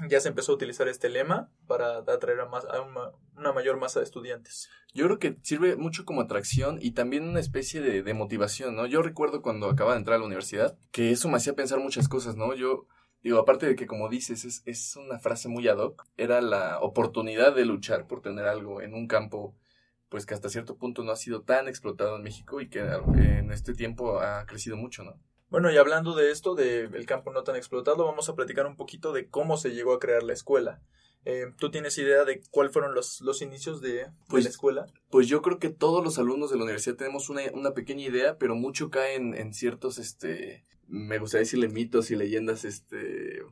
ya 0.08 0.20
se 0.20 0.28
empezó 0.28 0.52
a 0.52 0.54
utilizar 0.54 0.88
este 0.88 1.08
lema 1.08 1.50
para 1.66 1.98
atraer 1.98 2.40
a, 2.40 2.46
más, 2.46 2.64
a 2.66 2.82
una, 2.82 3.52
mayor 3.52 3.78
masa 3.78 4.00
de 4.00 4.04
estudiantes. 4.04 4.69
Yo 4.94 5.04
creo 5.06 5.19
que 5.19 5.37
sirve 5.43 5.76
mucho 5.76 6.04
como 6.04 6.20
atracción 6.20 6.78
y 6.81 6.93
también 6.93 7.28
una 7.28 7.40
especie 7.40 7.81
de, 7.81 8.14
motivación, 8.14 8.76
¿no? 8.76 8.87
Yo 8.87 9.02
recuerdo 9.02 9.43
cuando 9.43 9.69
acababa 9.69 9.94
de 9.94 10.00
entrar 10.00 10.16
a 10.16 10.20
la 10.20 10.26
universidad 10.26 10.78
que 10.90 11.10
eso 11.10 11.28
me 11.28 11.37
hacía 11.37 11.54
pensar 11.54 11.78
muchas 11.81 12.08
cosas, 12.08 12.37
¿no? 12.37 12.54
Yo 12.54 12.87
digo, 13.22 13.38
aparte 13.38 13.66
de 13.66 13.76
que 13.76 13.87
como 13.87 14.08
dices, 14.08 14.44
es, 14.44 14.62
es 14.66 14.96
una 14.96 15.19
frase 15.19 15.48
muy 15.48 15.66
ad 15.69 15.78
hoc, 15.78 16.06
era 16.16 16.40
la 16.40 16.81
oportunidad 16.81 17.54
de 17.54 17.64
luchar 17.64 18.06
por 18.06 18.20
tener 18.20 18.46
algo 18.46 18.81
en 18.82 18.94
un 18.94 19.06
campo 19.06 19.56
pues 20.08 20.25
que 20.25 20.34
hasta 20.34 20.49
cierto 20.49 20.76
punto 20.76 21.02
no 21.02 21.12
ha 21.12 21.16
sido 21.16 21.42
tan 21.42 21.69
explotado 21.69 22.16
en 22.16 22.22
México 22.22 22.60
y 22.60 22.69
que 22.69 22.81
en 22.81 23.50
este 23.50 23.75
tiempo 23.75 24.20
ha 24.20 24.46
crecido 24.46 24.76
mucho, 24.76 25.02
¿no? 25.02 25.20
Bueno, 25.48 25.70
y 25.70 25.76
hablando 25.76 26.14
de 26.14 26.32
esto, 26.32 26.54
del 26.54 27.06
campo 27.06 27.32
no 27.32 27.44
tan 27.44 27.56
explotado, 27.56 28.04
vamos 28.04 28.28
a 28.28 28.34
platicar 28.34 28.66
un 28.66 28.76
poquito 28.76 29.12
de 29.12 29.28
cómo 29.28 29.56
se 29.56 29.70
llegó 29.70 29.93
a 29.93 30.00
crear 30.00 30.22
la 30.22 30.32
escuela. 30.32 30.82
Eh, 31.25 31.52
¿Tú 31.58 31.70
tienes 31.70 31.98
idea 31.98 32.25
de 32.25 32.40
cuáles 32.50 32.72
fueron 32.72 32.94
los, 32.94 33.20
los 33.20 33.43
inicios 33.43 33.81
de, 33.81 34.06
pues, 34.28 34.44
la 34.44 34.50
escuela? 34.50 34.87
Pues 35.10 35.26
yo 35.26 35.43
creo 35.43 35.58
que 35.58 35.70
todos 35.70 36.02
los 36.04 36.19
alumnos 36.19 36.50
de 36.50 36.56
la 36.56 36.62
universidad 36.62 36.96
tenemos 36.96 37.28
una, 37.28 37.43
una 37.52 37.75
pequeña 37.75 38.04
idea, 38.04 38.38
pero 38.38 38.54
mucho 38.54 38.90
cae 38.90 39.16
en, 39.16 39.52
ciertos, 39.52 39.98
este, 39.98 40.64
me 40.87 41.19
gustaría 41.19 41.43
decirle 41.43 41.69
mitos 41.69 42.12
y 42.12 42.16
leyendas, 42.16 42.64
este, 42.64 43.42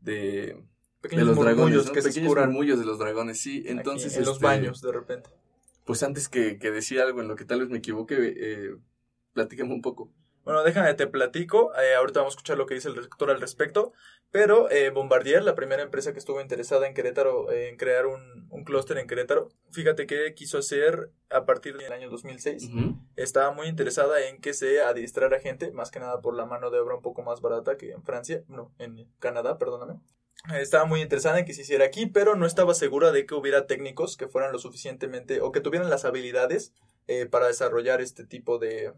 de, 0.00 0.60
pequeños 1.00 1.28
de 1.28 1.34
los 1.34 1.44
dragones, 1.44 1.90
que 1.90 2.02
pequeños 2.02 2.34
murmullos 2.34 2.80
de 2.80 2.84
los 2.84 2.98
dragones, 2.98 3.40
sí. 3.40 3.62
Entonces, 3.66 4.16
en 4.16 4.24
los 4.24 4.34
este, 4.34 4.44
baños, 4.44 4.80
de 4.82 4.92
repente. 4.92 5.30
Pues 5.84 6.02
antes 6.02 6.28
que, 6.28 6.58
que 6.58 6.70
decir 6.72 7.00
algo 7.00 7.20
en 7.20 7.28
lo 7.28 7.36
que 7.36 7.44
tal 7.44 7.60
vez 7.60 7.68
me 7.68 7.78
equivoque, 7.78 8.16
eh, 8.18 8.76
platícame 9.34 9.72
un 9.72 9.82
poco. 9.82 10.12
Bueno, 10.44 10.64
déjame, 10.64 10.92
te 10.94 11.06
platico. 11.06 11.72
Eh, 11.76 11.94
ahorita 11.94 12.20
vamos 12.20 12.34
a 12.34 12.36
escuchar 12.36 12.58
lo 12.58 12.66
que 12.66 12.74
dice 12.74 12.88
el 12.88 12.96
rector 12.96 13.30
al 13.30 13.40
respecto. 13.40 13.92
Pero 14.32 14.70
eh, 14.70 14.90
Bombardier, 14.90 15.42
la 15.42 15.54
primera 15.54 15.82
empresa 15.82 16.12
que 16.12 16.18
estuvo 16.18 16.40
interesada 16.40 16.86
en 16.86 16.94
Querétaro, 16.94 17.52
eh, 17.52 17.68
en 17.68 17.76
crear 17.76 18.06
un, 18.06 18.48
un 18.50 18.64
clúster 18.64 18.96
en 18.96 19.06
Querétaro, 19.06 19.50
fíjate 19.70 20.06
que 20.06 20.32
quiso 20.34 20.58
hacer 20.58 21.10
a 21.30 21.44
partir 21.44 21.76
del 21.76 21.92
año 21.92 22.08
2006. 22.08 22.70
Estaba 23.14 23.52
muy 23.52 23.66
interesada 23.66 24.26
en 24.26 24.40
que 24.40 24.54
se 24.54 24.80
adiestrara 24.80 25.38
gente, 25.38 25.70
más 25.72 25.90
que 25.90 26.00
nada 26.00 26.22
por 26.22 26.34
la 26.34 26.46
mano 26.46 26.70
de 26.70 26.80
obra 26.80 26.96
un 26.96 27.02
poco 27.02 27.22
más 27.22 27.42
barata 27.42 27.76
que 27.76 27.92
en 27.92 28.02
Francia, 28.02 28.42
no, 28.48 28.72
en 28.78 29.06
Canadá, 29.18 29.58
perdóname. 29.58 30.00
Estaba 30.58 30.86
muy 30.86 31.02
interesada 31.02 31.38
en 31.38 31.44
que 31.44 31.52
se 31.52 31.60
hiciera 31.60 31.84
aquí, 31.84 32.06
pero 32.06 32.34
no 32.34 32.46
estaba 32.46 32.72
segura 32.72 33.12
de 33.12 33.26
que 33.26 33.34
hubiera 33.34 33.66
técnicos 33.66 34.16
que 34.16 34.28
fueran 34.28 34.50
lo 34.50 34.58
suficientemente 34.58 35.42
o 35.42 35.52
que 35.52 35.60
tuvieran 35.60 35.90
las 35.90 36.06
habilidades 36.06 36.72
para 37.30 37.48
desarrollar 37.48 38.00
este 38.00 38.24
tipo 38.24 38.58
de, 38.58 38.92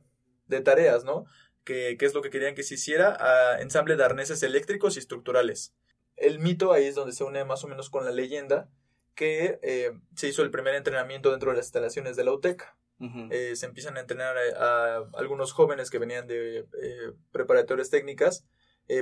de 0.47 0.61
tareas, 0.61 1.05
¿no? 1.05 1.25
Que, 1.65 1.97
es 1.99 2.15
lo 2.15 2.23
que 2.23 2.31
querían 2.31 2.55
que 2.55 2.63
se 2.63 2.75
hiciera, 2.75 3.17
a 3.19 3.61
ensamble 3.61 3.97
de 3.97 4.05
arneses 4.05 4.43
eléctricos 4.43 4.97
y 4.97 4.99
estructurales. 4.99 5.75
El 6.17 6.39
mito 6.39 6.73
ahí 6.73 6.85
es 6.85 6.95
donde 6.95 7.13
se 7.13 7.25
une 7.25 7.45
más 7.45 7.65
o 7.65 7.69
menos 7.69 7.91
con 7.91 8.05
la 8.05 8.13
leyenda 8.13 8.69
que 9.15 9.59
eh, 9.63 9.93
se 10.15 10.29
hizo 10.29 10.43
el 10.43 10.51
primer 10.51 10.75
entrenamiento 10.75 11.31
dentro 11.31 11.51
de 11.51 11.57
las 11.57 11.67
instalaciones 11.67 12.17
de 12.17 12.25
la 12.25 12.33
UTEC. 12.33 12.75
Eh, 13.31 13.55
se 13.55 13.67
empiezan 13.67 13.99
a 13.99 14.01
entrenar 14.01 14.37
a, 14.57 15.05
algunos 15.15 15.53
jóvenes 15.53 15.91
que 15.91 15.99
venían 15.99 16.27
de 16.27 16.61
eh, 16.61 17.13
preparatorias 17.33 17.91
técnicas 17.91 18.47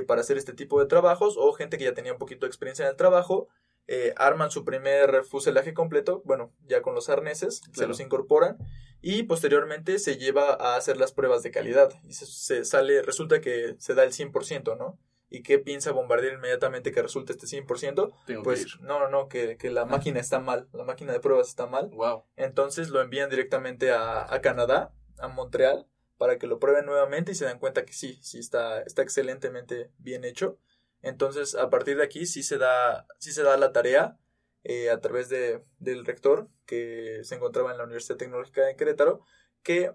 para 0.07 0.21
hacer 0.21 0.37
este 0.37 0.53
tipo 0.53 0.79
de 0.79 0.87
trabajos 0.87 1.35
o 1.37 1.51
gente 1.53 1.77
que 1.77 1.83
ya 1.85 1.93
tenía 1.93 2.13
un 2.13 2.17
poquito 2.17 2.45
de 2.45 2.49
experiencia 2.49 2.83
en 2.83 2.91
el 2.91 2.97
trabajo 2.97 3.49
eh, 3.87 4.13
arman 4.15 4.51
su 4.51 4.63
primer 4.63 5.23
fuselaje 5.25 5.73
completo, 5.73 6.21
bueno, 6.25 6.53
ya 6.67 6.81
con 6.81 6.95
los 6.95 7.09
arneses, 7.09 7.61
se 7.73 7.87
los 7.87 7.99
incorporan 7.99 8.57
y 9.01 9.23
posteriormente 9.23 9.99
se 9.99 10.17
lleva 10.17 10.53
a 10.53 10.77
hacer 10.77 10.97
las 10.97 11.11
pruebas 11.11 11.43
de 11.43 11.51
calidad 11.51 11.91
y 12.03 12.13
se, 12.13 12.63
sale, 12.63 13.01
resulta 13.01 13.41
que 13.41 13.75
se 13.79 13.93
da 13.93 14.03
el 14.03 14.11
100%, 14.11 14.77
¿no? 14.77 14.97
¿Y 15.29 15.41
qué 15.41 15.57
piensa 15.59 15.91
Bombardier 15.91 16.33
inmediatamente 16.33 16.91
que 16.91 17.01
resulta 17.01 17.33
este 17.33 17.47
100%? 17.47 18.13
pues 18.43 18.79
no, 18.81 18.99
no, 18.99 19.09
no, 19.09 19.27
que, 19.27 19.57
que 19.57 19.71
la 19.71 19.81
ah. 19.81 19.85
máquina 19.85 20.19
está 20.19 20.39
mal, 20.39 20.69
la 20.73 20.83
máquina 20.83 21.11
de 21.11 21.19
pruebas 21.19 21.49
está 21.49 21.65
mal. 21.65 21.89
Wow. 21.89 22.23
Entonces 22.37 22.89
lo 22.89 23.01
envían 23.01 23.29
directamente 23.29 23.91
a, 23.91 24.31
a 24.31 24.41
Canadá, 24.41 24.93
a 25.17 25.27
Montreal, 25.27 25.87
para 26.17 26.37
que 26.37 26.47
lo 26.47 26.59
prueben 26.59 26.85
nuevamente 26.85 27.33
y 27.33 27.35
se 27.35 27.45
dan 27.45 27.59
cuenta 27.59 27.83
que 27.83 27.93
sí, 27.93 28.19
sí 28.21 28.39
está, 28.39 28.81
está 28.83 29.01
excelentemente 29.01 29.91
bien 29.97 30.23
hecho. 30.23 30.57
Entonces, 31.03 31.53
a 31.53 31.69
partir 31.69 31.97
de 31.97 32.03
aquí 32.03 32.25
sí 32.25 32.41
se 32.41 32.57
da, 32.57 33.05
sí 33.19 33.31
se 33.31 33.43
da 33.43 33.57
la 33.57 33.71
tarea 33.71 34.17
eh, 34.63 34.89
a 34.89 34.99
través 35.01 35.29
de, 35.29 35.61
del 35.77 36.05
rector 36.05 36.49
que 36.65 37.19
se 37.23 37.35
encontraba 37.35 37.71
en 37.71 37.77
la 37.77 37.83
Universidad 37.83 38.17
Tecnológica 38.17 38.63
de 38.63 38.77
Querétaro, 38.77 39.21
que 39.61 39.91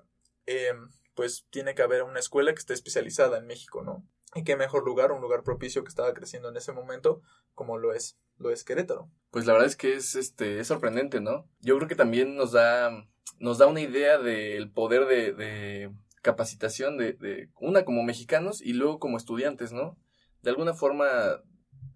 eh, 0.47 0.73
pues 1.15 1.47
tiene 1.51 1.75
que 1.75 1.83
haber 1.83 2.03
una 2.03 2.21
escuela 2.21 2.53
que 2.53 2.59
esté 2.59 2.75
especializada 2.75 3.39
en 3.39 3.47
México, 3.47 3.83
¿no? 3.83 4.07
Y 4.35 4.45
qué 4.45 4.57
mejor 4.57 4.85
lugar, 4.85 5.11
un 5.11 5.23
lugar 5.23 5.43
propicio 5.43 5.83
que 5.83 5.89
estaba 5.89 6.13
creciendo 6.13 6.51
en 6.51 6.57
ese 6.59 6.73
momento, 6.73 7.23
como 7.55 7.79
lo 7.79 7.95
es, 7.95 8.19
lo 8.37 8.51
es 8.51 8.63
Querétaro. 8.63 9.11
Pues 9.31 9.47
la 9.47 9.55
verdad 9.55 9.69
es 9.69 9.77
que 9.77 9.95
es, 9.95 10.15
este, 10.15 10.61
es 10.61 10.67
sorprendente, 10.67 11.21
¿no? 11.23 11.49
Yo 11.61 11.77
creo 11.77 11.89
que 11.89 11.97
también 11.97 12.37
nos 12.37 12.53
da, 12.53 12.91
nos 13.39 13.57
da 13.57 13.67
una 13.67 13.81
idea 13.81 14.19
del 14.19 14.71
poder 14.71 15.07
de, 15.07 15.33
de 15.33 15.93
capacitación 16.21 16.99
de, 16.99 17.15
de, 17.15 17.49
una 17.59 17.87
como 17.87 18.03
mexicanos 18.03 18.61
y 18.61 18.75
luego 18.75 18.99
como 18.99 19.17
estudiantes, 19.17 19.73
¿no? 19.73 19.99
De 20.43 20.51
alguna 20.51 20.73
forma 20.73 21.43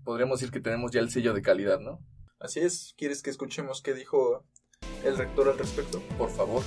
podríamos 0.05 0.41
decir 0.41 0.53
que 0.53 0.61
tenemos 0.61 0.91
ya 0.91 1.01
el 1.01 1.11
sello 1.11 1.33
de 1.33 1.43
calidad, 1.43 1.79
¿no? 1.79 2.01
Así 2.41 2.61
es. 2.61 2.95
¿Quieres 2.97 3.23
que 3.23 3.31
escuchemos 3.31 3.83
qué 3.83 3.95
dijo 3.95 4.45
el 5.05 5.17
rector 5.17 5.49
al 5.49 5.59
respecto? 5.59 6.03
Por 6.19 6.29
favor. 6.29 6.63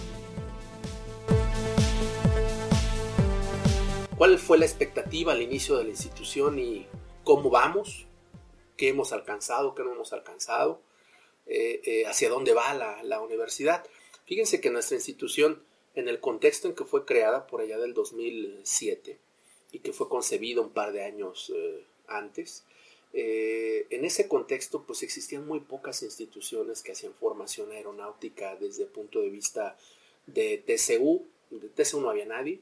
¿Cuál 4.18 4.40
fue 4.40 4.58
la 4.58 4.66
expectativa 4.66 5.34
al 5.34 5.42
inicio 5.42 5.76
de 5.76 5.84
la 5.84 5.90
institución 5.90 6.58
y 6.60 6.88
cómo 7.26 7.50
vamos? 7.50 8.08
¿Qué 8.78 8.88
hemos 8.88 9.12
alcanzado? 9.12 9.76
¿Qué 9.76 9.84
no 9.84 9.92
hemos 9.92 10.14
alcanzado? 10.14 10.82
Eh, 11.46 11.82
eh, 11.84 12.06
¿Hacia 12.08 12.30
dónde 12.30 12.54
va 12.54 12.74
la, 12.74 13.04
la, 13.04 13.20
universidad? 13.20 13.86
Fíjense 14.26 14.62
que 14.62 14.70
nuestra 14.70 14.96
institución, 14.96 15.62
en 15.94 16.08
el 16.08 16.22
contexto 16.22 16.70
en 16.70 16.76
que 16.76 16.86
fue 16.86 17.06
creada 17.06 17.46
por 17.46 17.60
allá 17.60 17.78
del 17.78 17.94
2007 17.94 19.20
y 19.72 19.80
que 19.80 19.94
fue 19.94 20.10
concebida 20.10 20.62
un 20.62 20.72
par 20.72 20.92
de 20.92 21.04
años 21.04 21.52
eh, 21.56 21.84
antes, 22.08 22.64
eh, 23.18 23.88
en 23.92 24.04
ese 24.04 24.28
contexto, 24.28 24.84
pues 24.84 25.02
existían 25.02 25.48
muy 25.48 25.62
pocas 25.62 26.04
instituciones 26.04 26.82
que 26.82 26.92
hacían 26.92 27.14
formación 27.14 27.72
aeronáutica 27.72 28.58
desde 28.58 28.84
el 28.84 28.90
punto 28.90 29.22
de 29.22 29.30
vista 29.30 29.78
de 30.28 30.58
TCU. 30.58 31.26
De 31.50 31.70
TCU 31.70 32.02
no 32.02 32.10
había 32.10 32.26
nadie. 32.26 32.60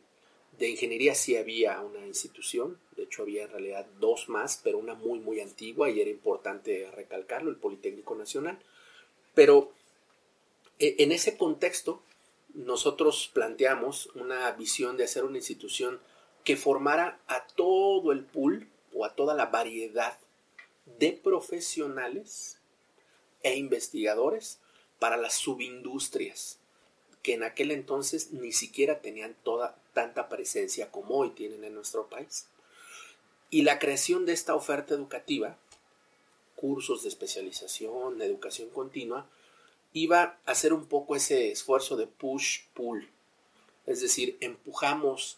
De 0.60 0.70
ingeniería 0.70 1.16
sí 1.16 1.36
había 1.36 1.82
una 1.82 2.06
institución. 2.06 2.78
De 2.96 3.04
hecho, 3.04 3.24
había 3.24 3.46
en 3.46 3.50
realidad 3.50 3.88
dos 4.00 4.30
más, 4.30 4.62
pero 4.64 4.78
una 4.78 4.94
muy, 4.94 5.18
muy 5.20 5.40
antigua 5.40 5.90
y 5.90 6.00
era 6.00 6.12
importante 6.12 6.88
recalcarlo, 6.92 7.50
el 7.50 7.58
Politécnico 7.58 8.14
Nacional. 8.14 8.60
Pero 9.34 9.72
e, 10.78 10.98
en 11.00 11.12
ese 11.12 11.36
contexto, 11.36 12.04
nosotros 12.54 13.32
planteamos 13.34 14.12
una 14.14 14.52
visión 14.52 14.98
de 14.98 15.06
hacer 15.06 15.24
una 15.24 15.38
institución 15.38 16.00
que 16.44 16.58
formara 16.58 17.20
a 17.28 17.46
todo 17.48 18.12
el 18.12 18.26
pool 18.26 18.68
o 18.94 19.06
a 19.06 19.16
toda 19.16 19.34
la 19.34 19.48
variedad 19.48 20.18
de 21.00 21.14
profesionales 21.14 22.58
e 23.42 23.56
investigadores 23.56 24.60
para 25.00 25.18
las 25.18 25.34
subindustrias 25.34 26.60
que 27.24 27.34
en 27.34 27.44
aquel 27.44 27.72
entonces 27.72 28.34
ni 28.34 28.52
siquiera 28.52 29.00
tenían 29.00 29.36
toda 29.44 29.76
tanta 29.94 30.28
presencia 30.28 30.92
como 30.92 31.16
hoy 31.16 31.30
tienen 31.30 31.64
en 31.64 31.74
nuestro 31.74 32.08
país. 32.08 32.48
Y 33.50 33.62
la 33.62 33.80
creación 33.80 34.26
de 34.26 34.34
esta 34.34 34.56
oferta 34.56 34.94
educativa, 34.94 35.58
cursos 36.56 37.04
de 37.04 37.10
especialización, 37.10 38.18
de 38.18 38.26
educación 38.26 38.70
continua, 38.70 39.26
iba 39.94 40.22
a 40.46 40.52
hacer 40.52 40.74
un 40.74 40.86
poco 40.88 41.16
ese 41.16 41.52
esfuerzo 41.52 41.96
de 41.96 42.08
push-pull. 42.08 43.10
Es 43.86 44.02
decir, 44.02 44.38
empujamos 44.42 45.38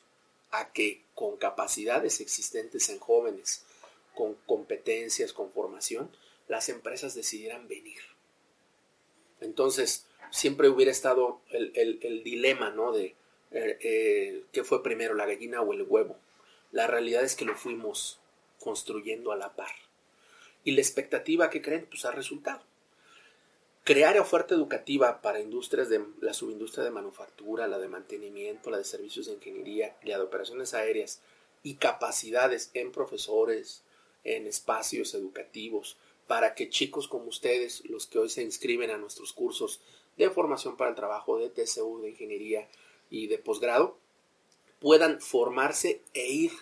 a 0.60 0.72
que 0.72 1.04
con 1.14 1.38
capacidades 1.38 2.22
existentes 2.22 2.90
en 2.90 3.00
jóvenes, 3.00 3.66
con 4.14 4.36
competencias, 4.46 5.34
con 5.34 5.52
formación, 5.52 6.10
las 6.48 6.70
empresas 6.70 7.16
decidieran 7.16 7.68
venir. 7.68 8.00
Entonces, 9.42 10.06
siempre 10.32 10.70
hubiera 10.70 10.92
estado 10.92 11.42
el, 11.52 12.24
dilema, 12.24 12.70
¿no? 12.70 12.92
De 12.92 13.16
eh, 13.52 13.78
eh, 13.82 14.44
qué 14.52 14.64
fue 14.64 14.84
primero, 14.84 15.14
la 15.14 15.26
gallina 15.26 15.62
o 15.62 15.74
el 15.74 15.84
huevo. 15.84 16.18
La 16.72 16.88
realidad 16.88 17.24
es 17.24 17.36
que 17.36 17.46
lo 17.46 17.56
fuimos 17.56 18.20
construyendo 18.60 19.32
a 19.32 19.38
la 19.38 19.56
par. 19.56 19.72
Y 20.64 20.72
la 20.72 20.82
expectativa 20.82 21.50
que 21.50 21.62
creen, 21.62 21.86
pues 21.90 22.06
ha 22.06 22.12
resultado. 22.12 22.62
Crear 23.86 24.18
oferta 24.18 24.56
educativa 24.56 25.22
para 25.22 25.40
industrias 25.40 25.90
de 25.90 26.04
la 26.20 26.34
subindustria 26.34 26.84
de 26.84 26.90
manufactura, 26.90 27.68
la 27.68 27.78
de 27.78 27.88
mantenimiento, 27.88 28.72
la 28.72 28.80
de 28.80 28.84
servicios 28.84 29.28
de 29.28 29.34
ingeniería, 29.34 29.96
la 30.02 30.18
de 30.18 30.24
operaciones 30.24 30.74
aéreas 30.74 31.22
y 31.62 31.76
capacidades 31.76 32.72
en 32.74 32.92
profesores, 32.92 33.84
en 34.24 34.48
espacios 34.48 35.14
educativos 35.14 35.98
para 36.26 36.56
que 36.56 36.68
chicos 36.68 37.08
como 37.08 37.26
ustedes, 37.26 37.86
los 37.86 38.08
que 38.08 38.18
hoy 38.18 38.30
se 38.30 38.42
inscriben 38.42 38.90
a 38.90 38.98
nuestros 38.98 39.34
cursos 39.34 39.80
de 40.18 40.32
formación 40.32 40.78
para 40.78 40.90
el 40.90 40.96
trabajo 40.96 41.38
de 41.38 41.52
TCU, 41.52 42.02
de 42.02 42.10
ingeniería 42.10 42.68
y 43.12 43.28
de 43.28 43.38
posgrado, 43.38 44.00
puedan 44.80 45.22
formarse 45.22 46.02
e 46.16 46.26
ir 46.26 46.54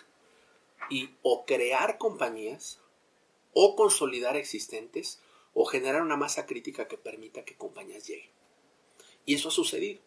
y 0.90 1.08
o 1.22 1.46
crear 1.46 1.96
compañías 1.96 2.80
o 3.54 3.76
consolidar 3.76 4.36
existentes 4.36 5.20
o 5.54 5.64
generar 5.64 6.02
una 6.02 6.16
masa 6.16 6.46
crítica 6.46 6.88
que 6.88 6.98
permita 6.98 7.44
que 7.44 7.56
compañías 7.56 8.06
lleguen. 8.06 8.30
Y 9.24 9.34
eso 9.34 9.48
ha 9.48 9.52
sucedido. 9.52 10.00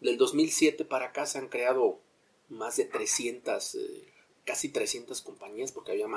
Del 0.00 0.16
2007 0.16 0.84
para 0.84 1.06
acá 1.06 1.26
se 1.26 1.38
han 1.38 1.48
creado 1.48 2.00
más 2.48 2.76
de 2.76 2.84
300, 2.84 3.74
eh, 3.74 4.12
casi 4.44 4.68
300 4.68 5.20
compañías, 5.20 5.72
porque 5.72 5.92
había 5.92 6.08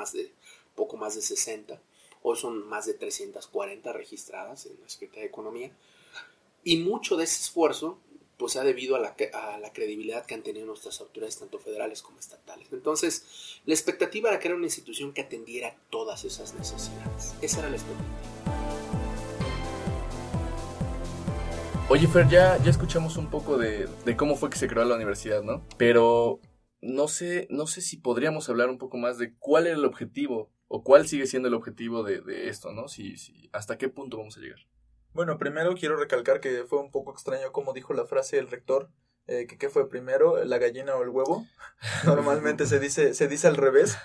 poco 0.74 0.96
más 0.96 1.14
de 1.14 1.22
60. 1.22 1.82
Hoy 2.22 2.36
son 2.36 2.66
más 2.68 2.86
de 2.86 2.94
340 2.94 3.92
registradas 3.92 4.66
en 4.66 4.80
la 4.80 4.88
Secretaría 4.88 5.22
de 5.22 5.28
Economía. 5.28 5.76
Y 6.62 6.78
mucho 6.78 7.16
de 7.16 7.24
ese 7.24 7.42
esfuerzo 7.42 7.98
pues 8.38 8.56
ha 8.56 8.64
debido 8.64 8.96
a 8.96 8.98
la, 8.98 9.14
a 9.34 9.58
la, 9.58 9.72
credibilidad 9.72 10.26
que 10.26 10.34
han 10.34 10.42
tenido 10.42 10.66
nuestras 10.66 11.00
autoridades, 11.00 11.38
tanto 11.38 11.60
federales 11.60 12.02
como 12.02 12.18
estatales. 12.18 12.66
Entonces, 12.72 13.60
la 13.66 13.74
expectativa 13.74 14.30
era 14.30 14.40
era 14.42 14.56
una 14.56 14.66
institución 14.66 15.12
que 15.12 15.20
atendiera 15.20 15.76
todas 15.90 16.24
esas 16.24 16.52
necesidades. 16.54 17.34
Esa 17.40 17.60
era 17.60 17.70
la 17.70 17.76
expectativa. 17.76 18.51
Oye, 21.92 22.08
Fer, 22.08 22.26
ya, 22.26 22.56
ya 22.56 22.70
escuchamos 22.70 23.18
un 23.18 23.28
poco 23.28 23.58
de, 23.58 23.86
de 24.06 24.16
cómo 24.16 24.34
fue 24.36 24.48
que 24.48 24.56
se 24.56 24.66
creó 24.66 24.82
la 24.86 24.94
universidad, 24.94 25.42
¿no? 25.42 25.62
Pero 25.76 26.40
no 26.80 27.06
sé, 27.06 27.46
no 27.50 27.66
sé 27.66 27.82
si 27.82 27.98
podríamos 27.98 28.48
hablar 28.48 28.70
un 28.70 28.78
poco 28.78 28.96
más 28.96 29.18
de 29.18 29.34
cuál 29.36 29.66
era 29.66 29.76
el 29.76 29.84
objetivo 29.84 30.50
o 30.68 30.82
cuál 30.82 31.06
sigue 31.06 31.26
siendo 31.26 31.48
el 31.48 31.54
objetivo 31.54 32.02
de, 32.02 32.22
de 32.22 32.48
esto, 32.48 32.72
¿no? 32.72 32.88
Si, 32.88 33.18
si, 33.18 33.50
¿Hasta 33.52 33.76
qué 33.76 33.90
punto 33.90 34.16
vamos 34.16 34.38
a 34.38 34.40
llegar? 34.40 34.60
Bueno, 35.12 35.36
primero 35.36 35.74
quiero 35.74 35.98
recalcar 35.98 36.40
que 36.40 36.64
fue 36.64 36.80
un 36.80 36.90
poco 36.90 37.12
extraño 37.12 37.52
como 37.52 37.74
dijo 37.74 37.92
la 37.92 38.06
frase 38.06 38.38
el 38.38 38.48
rector, 38.48 38.88
eh, 39.26 39.46
que 39.46 39.58
qué 39.58 39.68
fue 39.68 39.90
primero, 39.90 40.42
la 40.46 40.56
gallina 40.56 40.96
o 40.96 41.02
el 41.02 41.10
huevo. 41.10 41.44
Normalmente 42.06 42.64
se 42.64 42.80
dice, 42.80 43.12
se 43.12 43.28
dice 43.28 43.48
al 43.48 43.56
revés. 43.56 43.98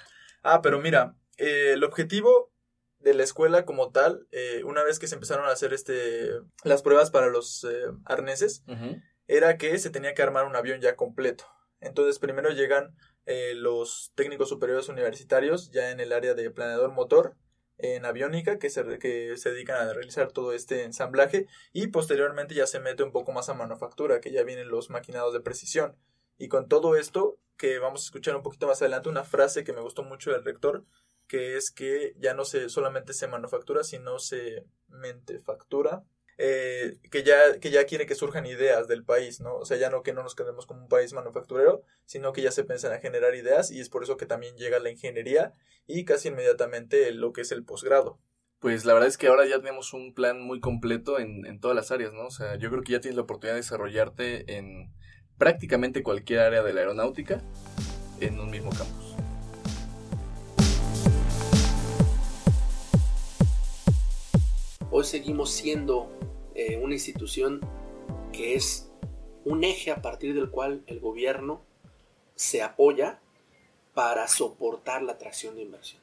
Ah, 0.44 0.62
pero 0.62 0.82
mira, 0.82 1.16
eh, 1.38 1.72
el 1.76 1.86
objetivo 1.86 2.52
de 3.00 3.14
la 3.14 3.24
escuela 3.24 3.66
como 3.66 3.92
tal, 3.92 4.28
eh, 4.32 4.64
una 4.64 4.84
vez 4.84 5.00
que 5.00 5.08
se 5.08 5.16
empezaron 5.16 5.46
a 5.46 5.52
hacer 5.52 5.74
este 5.74 6.32
las 6.64 6.82
pruebas 6.82 7.12
para 7.12 7.28
los 7.28 7.64
eh, 7.64 7.86
arneses, 8.06 8.64
uh 8.68 8.72
-huh. 8.74 9.04
era 9.28 9.58
que 9.58 9.78
se 9.78 9.90
tenía 9.90 10.14
que 10.14 10.24
armar 10.24 10.46
un 10.46 10.56
avión 10.56 10.82
ya 10.82 10.96
completo. 10.96 11.46
Entonces 11.80 12.20
primero 12.20 12.50
llegan 12.50 12.96
eh, 13.26 13.54
los 13.56 14.12
técnicos 14.16 14.50
superiores 14.50 14.90
universitarios 14.90 15.70
ya 15.72 15.92
en 15.92 16.00
el 16.00 16.12
área 16.12 16.34
de 16.34 16.50
planeador 16.50 16.92
motor, 16.92 17.36
en 17.78 18.06
aviónica, 18.06 18.58
que 18.58 18.72
se, 18.72 18.98
que 18.98 19.38
se 19.38 19.52
dedican 19.52 19.78
a 19.78 19.94
realizar 19.94 20.32
todo 20.32 20.54
este 20.54 20.84
ensamblaje, 20.84 21.46
y 21.74 21.88
posteriormente 21.88 22.56
ya 22.56 22.66
se 22.66 22.80
mete 22.80 23.04
un 23.04 23.12
poco 23.12 23.32
más 23.32 23.50
a 23.50 23.54
manufactura, 23.54 24.20
que 24.20 24.32
ya 24.32 24.44
vienen 24.44 24.70
los 24.70 24.90
maquinados 24.90 25.34
de 25.34 25.42
precisión. 25.42 25.96
Y 26.40 26.48
con 26.48 26.68
todo 26.68 26.96
esto, 26.96 27.38
que 27.56 27.78
vamos 27.78 28.02
a 28.02 28.06
escuchar 28.06 28.36
un 28.36 28.42
poquito 28.42 28.66
más 28.66 28.82
adelante, 28.82 29.10
una 29.10 29.24
frase 29.24 29.64
que 29.64 29.74
me 29.74 29.82
gustó 29.82 30.02
mucho 30.04 30.32
del 30.32 30.44
rector, 30.44 30.86
que 31.28 31.58
es 31.58 31.72
que 31.72 32.14
ya 32.18 32.34
no 32.34 32.46
se 32.46 32.70
solamente 32.70 33.14
se 33.14 33.28
manufactura, 33.28 33.84
sino 33.84 34.20
se 34.20 34.66
mentefactura, 34.88 36.04
eh, 36.38 37.00
que, 37.10 37.24
ya, 37.24 37.60
que 37.60 37.72
ya 37.72 37.86
quiere 37.86 38.06
que 38.06 38.14
surjan 38.14 38.46
ideas 38.46 38.88
del 38.88 39.04
país, 39.04 39.42
¿no? 39.42 39.56
O 39.56 39.66
sea, 39.66 39.78
ya 39.78 39.90
no 39.90 40.04
que 40.04 40.14
no 40.14 40.22
nos 40.22 40.36
quedemos 40.36 40.68
como 40.68 40.82
un 40.82 40.88
país 40.88 41.14
manufacturero, 41.14 41.82
sino 42.06 42.32
que 42.32 42.44
ya 42.44 42.52
se 42.52 42.64
piensan 42.64 42.94
a 42.94 43.00
generar 43.00 43.34
ideas 43.34 43.72
y 43.72 43.80
es 43.80 43.90
por 43.90 44.04
eso 44.04 44.18
que 44.18 44.28
también 44.28 44.56
llega 44.56 44.80
la 44.80 44.92
ingeniería 44.92 45.54
y 45.88 46.06
casi 46.06 46.28
inmediatamente 46.28 47.12
lo 47.12 47.34
que 47.34 47.42
es 47.42 47.52
el 47.52 47.66
posgrado. 47.66 48.20
Pues 48.60 48.86
la 48.86 48.94
verdad 48.94 49.10
es 49.10 49.18
que 49.18 49.28
ahora 49.28 49.46
ya 49.46 49.60
tenemos 49.60 49.94
un 49.94 50.14
plan 50.14 50.42
muy 50.42 50.60
completo 50.60 51.20
en, 51.20 51.46
en 51.46 51.60
todas 51.60 51.76
las 51.76 51.92
áreas, 51.92 52.14
¿no? 52.14 52.28
O 52.28 52.32
sea, 52.32 52.56
yo 52.56 52.70
creo 52.70 52.84
que 52.84 52.94
ya 52.94 53.02
tienes 53.02 53.16
la 53.16 53.24
oportunidad 53.24 53.56
de 53.56 53.62
desarrollarte 53.62 54.58
en 54.58 54.94
prácticamente 55.38 56.04
cualquier 56.04 56.40
área 56.40 56.64
de 56.64 56.74
la 56.74 56.82
aeronáutica 56.82 57.42
en 58.20 58.40
un 58.40 58.50
mismo 58.50 58.70
campus. 58.72 59.07
Hoy 65.00 65.04
seguimos 65.04 65.52
siendo 65.52 66.10
eh, 66.56 66.80
una 66.82 66.96
institución 66.96 67.62
que 68.34 68.56
es 68.56 68.90
un 69.46 69.64
eje 69.64 69.92
a 69.92 70.02
partir 70.02 70.34
del 70.34 70.50
cual 70.50 70.84
el 70.88 71.00
gobierno 71.00 71.62
se 72.34 72.64
apoya 72.64 73.20
para 73.94 74.28
soportar 74.28 75.04
la 75.04 75.12
atracción 75.12 75.56
de 75.56 75.62
inversión. 75.62 76.02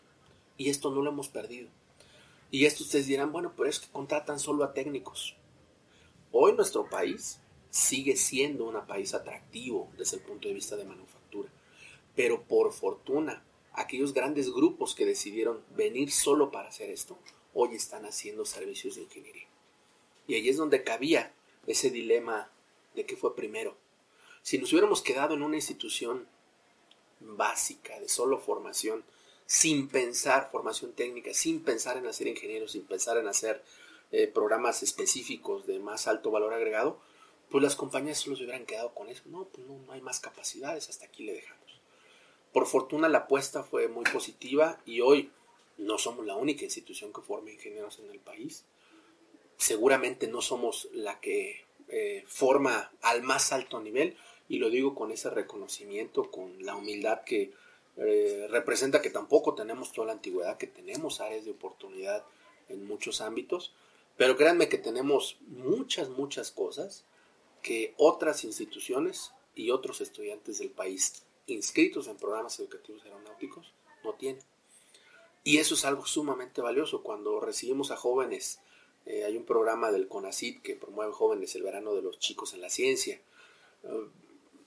Y 0.56 0.70
esto 0.70 0.92
no 0.92 1.02
lo 1.02 1.10
hemos 1.10 1.28
perdido. 1.28 1.68
Y 2.52 2.66
esto 2.66 2.84
ustedes 2.84 3.08
dirán, 3.08 3.32
bueno, 3.32 3.52
pero 3.56 3.68
es 3.68 3.80
que 3.80 3.90
contratan 3.90 4.38
solo 4.38 4.62
a 4.62 4.72
técnicos. 4.72 5.34
Hoy 6.30 6.52
nuestro 6.52 6.88
país 6.88 7.40
sigue 7.70 8.14
siendo 8.14 8.64
un 8.64 8.80
país 8.86 9.12
atractivo 9.12 9.90
desde 9.98 10.18
el 10.18 10.22
punto 10.22 10.46
de 10.46 10.54
vista 10.54 10.76
de 10.76 10.84
manufactura. 10.84 11.48
Pero 12.14 12.44
por 12.44 12.72
fortuna, 12.72 13.42
aquellos 13.72 14.14
grandes 14.14 14.52
grupos 14.52 14.94
que 14.94 15.04
decidieron 15.04 15.64
venir 15.74 16.12
solo 16.12 16.52
para 16.52 16.68
hacer 16.68 16.90
esto, 16.90 17.18
hoy 17.54 17.76
están 17.76 18.04
haciendo 18.04 18.44
servicios 18.44 18.96
de 18.96 19.02
ingeniería. 19.02 19.46
Y 20.26 20.34
ahí 20.34 20.48
es 20.48 20.56
donde 20.56 20.84
cabía 20.84 21.32
ese 21.66 21.90
dilema 21.90 22.50
de 22.94 23.06
qué 23.06 23.16
fue 23.16 23.34
primero. 23.34 23.76
Si 24.42 24.58
nos 24.58 24.72
hubiéramos 24.72 25.00
quedado 25.00 25.34
en 25.34 25.42
una 25.42 25.56
institución 25.56 26.26
básica 27.20 27.98
de 28.00 28.08
solo 28.08 28.38
formación, 28.38 29.04
sin 29.46 29.88
pensar 29.88 30.50
formación 30.50 30.92
técnica, 30.92 31.32
sin 31.32 31.62
pensar 31.62 31.96
en 31.96 32.06
hacer 32.06 32.26
ingenieros, 32.26 32.72
sin 32.72 32.84
pensar 32.84 33.16
en 33.18 33.28
hacer 33.28 33.62
eh, 34.10 34.26
programas 34.26 34.82
específicos 34.82 35.66
de 35.66 35.78
más 35.78 36.06
alto 36.06 36.30
valor 36.30 36.52
agregado, 36.52 37.00
pues 37.50 37.62
las 37.62 37.76
compañías 37.76 38.18
solo 38.18 38.36
se 38.36 38.44
hubieran 38.44 38.66
quedado 38.66 38.94
con 38.94 39.08
eso. 39.08 39.22
No, 39.26 39.44
pues 39.44 39.66
no, 39.66 39.78
no 39.78 39.92
hay 39.92 40.00
más 40.00 40.20
capacidades, 40.20 40.88
hasta 40.88 41.06
aquí 41.06 41.24
le 41.24 41.34
dejamos. 41.34 41.64
Por 42.52 42.66
fortuna 42.66 43.08
la 43.08 43.18
apuesta 43.18 43.62
fue 43.62 43.88
muy 43.88 44.04
positiva 44.04 44.80
y 44.86 45.00
hoy 45.00 45.30
no 45.78 45.98
somos 45.98 46.26
la 46.26 46.36
única 46.36 46.64
institución 46.64 47.12
que 47.12 47.20
forma 47.20 47.50
ingenieros 47.50 47.98
en 47.98 48.10
el 48.10 48.20
país. 48.20 48.64
Seguramente 49.56 50.26
no 50.28 50.40
somos 50.40 50.88
la 50.92 51.20
que 51.20 51.64
eh, 51.88 52.24
forma 52.26 52.92
al 53.02 53.22
más 53.22 53.52
alto 53.52 53.80
nivel 53.80 54.16
y 54.48 54.58
lo 54.58 54.70
digo 54.70 54.94
con 54.94 55.12
ese 55.12 55.30
reconocimiento, 55.30 56.30
con 56.30 56.64
la 56.64 56.76
humildad 56.76 57.22
que 57.24 57.52
eh, 57.96 58.46
representa 58.50 59.00
que 59.00 59.10
tampoco 59.10 59.54
tenemos 59.54 59.92
toda 59.92 60.08
la 60.08 60.12
antigüedad, 60.14 60.58
que 60.58 60.66
tenemos 60.66 61.20
áreas 61.20 61.44
de 61.44 61.52
oportunidad 61.52 62.24
en 62.68 62.86
muchos 62.86 63.20
ámbitos, 63.20 63.72
pero 64.16 64.36
créanme 64.36 64.68
que 64.68 64.78
tenemos 64.78 65.36
muchas, 65.46 66.08
muchas 66.08 66.50
cosas 66.50 67.04
que 67.62 67.94
otras 67.96 68.44
instituciones 68.44 69.32
y 69.54 69.70
otros 69.70 70.00
estudiantes 70.00 70.58
del 70.58 70.70
país 70.70 71.22
inscritos 71.46 72.08
en 72.08 72.16
programas 72.16 72.58
educativos 72.58 73.04
aeronáuticos 73.04 73.72
no 74.02 74.14
tienen. 74.14 74.42
Y 75.44 75.58
eso 75.58 75.74
es 75.74 75.84
algo 75.84 76.06
sumamente 76.06 76.62
valioso. 76.62 77.02
Cuando 77.02 77.38
recibimos 77.38 77.90
a 77.90 77.96
jóvenes, 77.96 78.60
eh, 79.06 79.24
hay 79.24 79.36
un 79.36 79.44
programa 79.44 79.92
del 79.92 80.08
CONACIT 80.08 80.62
que 80.62 80.74
promueve 80.74 81.12
jóvenes 81.12 81.54
el 81.54 81.62
verano 81.62 81.94
de 81.94 82.02
los 82.02 82.18
chicos 82.18 82.54
en 82.54 82.62
la 82.62 82.70
ciencia. 82.70 83.20
Eh, 83.84 84.08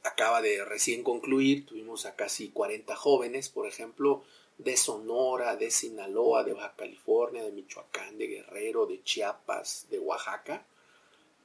acaba 0.03 0.41
de 0.41 0.63
recién 0.63 1.03
concluir, 1.03 1.65
tuvimos 1.65 2.05
a 2.05 2.15
casi 2.15 2.49
40 2.49 2.95
jóvenes, 2.95 3.49
por 3.49 3.67
ejemplo, 3.67 4.23
de 4.57 4.77
Sonora, 4.77 5.55
de 5.55 5.69
Sinaloa, 5.71 6.43
de 6.43 6.53
Baja 6.53 6.75
California, 6.75 7.43
de 7.43 7.51
Michoacán, 7.51 8.17
de 8.17 8.27
Guerrero, 8.27 8.85
de 8.85 9.03
Chiapas, 9.03 9.87
de 9.89 9.99
Oaxaca, 9.99 10.65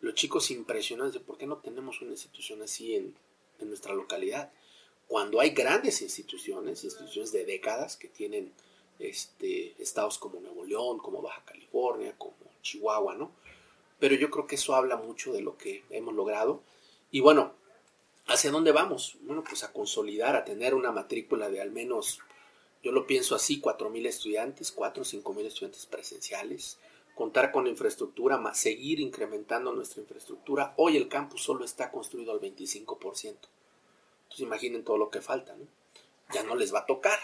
los 0.00 0.14
chicos 0.14 0.50
impresionantes 0.50 1.22
por 1.22 1.38
qué 1.38 1.46
no 1.46 1.58
tenemos 1.58 2.00
una 2.02 2.10
institución 2.12 2.62
así 2.62 2.96
en, 2.96 3.14
nuestra 3.60 3.94
localidad. 3.94 4.50
Cuando 5.06 5.38
hay 5.38 5.50
grandes 5.50 6.02
instituciones, 6.02 6.82
instituciones 6.82 7.30
de 7.30 7.44
décadas 7.44 7.96
que 7.96 8.08
tienen 8.08 8.52
este, 9.08 9.74
estados 9.82 10.18
como 10.18 10.40
Nuevo 10.40 10.64
León, 10.64 10.98
como 10.98 11.22
Baja 11.22 11.44
California, 11.44 12.14
como 12.16 12.34
Chihuahua, 12.62 13.14
¿no? 13.14 13.32
Pero 13.98 14.14
yo 14.14 14.30
creo 14.30 14.46
que 14.46 14.56
eso 14.56 14.74
habla 14.74 14.96
mucho 14.96 15.32
de 15.32 15.42
lo 15.42 15.56
que 15.56 15.84
hemos 15.90 16.14
logrado. 16.14 16.62
Y 17.10 17.20
bueno, 17.20 17.52
¿hacia 18.26 18.50
dónde 18.50 18.72
vamos? 18.72 19.16
Bueno, 19.22 19.44
pues 19.44 19.64
a 19.64 19.72
consolidar, 19.72 20.36
a 20.36 20.44
tener 20.44 20.74
una 20.74 20.92
matrícula 20.92 21.48
de 21.48 21.60
al 21.60 21.70
menos, 21.70 22.20
yo 22.82 22.92
lo 22.92 23.06
pienso 23.06 23.34
así, 23.34 23.60
4.000 23.60 24.06
estudiantes, 24.06 24.72
4 24.72 25.02
o 25.02 25.06
5.000 25.06 25.46
estudiantes 25.46 25.86
presenciales, 25.86 26.78
contar 27.14 27.52
con 27.52 27.66
infraestructura, 27.66 28.38
más 28.38 28.58
seguir 28.58 29.00
incrementando 29.00 29.72
nuestra 29.72 30.00
infraestructura. 30.00 30.74
Hoy 30.76 30.96
el 30.96 31.08
campus 31.08 31.42
solo 31.42 31.64
está 31.64 31.90
construido 31.90 32.32
al 32.32 32.40
25%. 32.40 33.36
Entonces 34.32 34.40
imaginen 34.40 34.84
todo 34.84 34.96
lo 34.96 35.10
que 35.10 35.20
falta, 35.20 35.54
¿no? 35.54 35.66
Ya 36.32 36.42
no 36.42 36.56
les 36.56 36.74
va 36.74 36.80
a 36.80 36.86
tocar, 36.86 37.18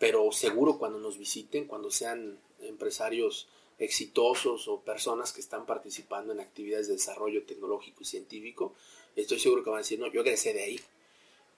pero 0.00 0.32
seguro 0.32 0.78
cuando 0.78 0.98
nos 0.98 1.18
visiten, 1.18 1.66
cuando 1.66 1.90
sean 1.90 2.40
empresarios 2.62 3.46
exitosos 3.78 4.66
o 4.66 4.80
personas 4.80 5.32
que 5.32 5.42
están 5.42 5.66
participando 5.66 6.32
en 6.32 6.40
actividades 6.40 6.88
de 6.88 6.94
desarrollo 6.94 7.44
tecnológico 7.44 8.02
y 8.02 8.06
científico, 8.06 8.74
estoy 9.14 9.38
seguro 9.38 9.62
que 9.62 9.70
van 9.70 9.78
a 9.78 9.82
decir, 9.82 10.00
no, 10.00 10.10
yo 10.10 10.22
egresé 10.22 10.54
de 10.54 10.62
ahí. 10.62 10.80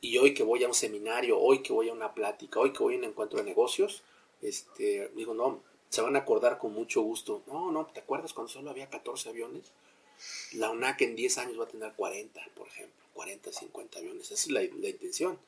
Y 0.01 0.19
hoy 0.19 0.35
que 0.35 0.43
voy 0.43 0.65
a 0.65 0.69
un 0.69 0.75
seminario, 0.75 1.39
hoy 1.39 1.63
que 1.63 1.73
voy 1.73 1.89
a 1.89 1.93
una 1.93 2.15
plática, 2.15 2.59
hoy 2.59 2.73
que 2.73 2.83
voy 2.83 2.97
a 2.97 2.99
un 2.99 3.05
encuentro 3.05 3.39
de 3.39 3.45
negocios, 3.45 4.03
este, 4.43 5.09
digo, 5.15 5.35
no, 5.35 5.63
se 5.89 6.03
van 6.03 6.17
a 6.17 6.21
acordar 6.21 6.59
con 6.59 6.73
mucho 6.73 7.01
gusto. 7.03 7.45
No, 7.47 7.71
no, 7.71 7.87
¿te 7.87 8.01
acuerdas 8.01 8.33
cuando 8.33 8.53
solo 8.53 8.71
había 8.71 8.91
14 8.91 9.29
aviones? 9.29 9.71
La 10.55 10.71
UNAC 10.71 11.03
en 11.03 11.15
10 11.15 11.39
años 11.39 11.61
va 11.61 11.65
a 11.65 11.69
tener 11.69 11.93
40, 11.93 12.41
por 12.57 12.67
ejemplo, 12.67 13.05
40, 13.15 13.53
50 13.53 13.99
aviones. 14.01 14.33
Esa 14.33 14.35
es 14.35 14.51
la, 14.51 14.65
intención. 14.65 15.39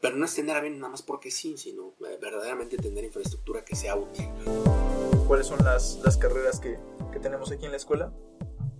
Pero 0.00 0.16
no 0.16 0.24
es 0.24 0.34
tener 0.34 0.56
aviones 0.56 0.78
nada 0.78 0.92
más 0.92 1.02
porque 1.02 1.30
sí, 1.30 1.56
sino 1.58 1.94
eh, 2.08 2.18
verdaderamente 2.20 2.78
tener 2.78 3.04
infraestructura 3.04 3.64
que 3.64 3.76
sea 3.76 3.96
útil. 3.96 4.26
¿Cuáles 5.26 5.46
son 5.46 5.58
las, 5.64 5.98
carreras 6.18 6.58
que, 6.58 6.78
tenemos 7.20 7.52
aquí 7.52 7.66
en 7.66 7.72
la 7.72 7.76
escuela? 7.76 8.12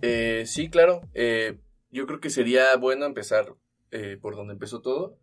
Eh, 0.01 0.43
sí, 0.47 0.69
claro. 0.69 1.01
Eh, 1.13 1.59
yo 1.91 2.07
creo 2.07 2.19
que 2.19 2.29
sería 2.29 2.75
bueno 2.77 3.05
empezar 3.05 3.55
por 4.21 4.37
donde 4.37 4.53
empezó 4.53 4.81
todo, 4.81 5.19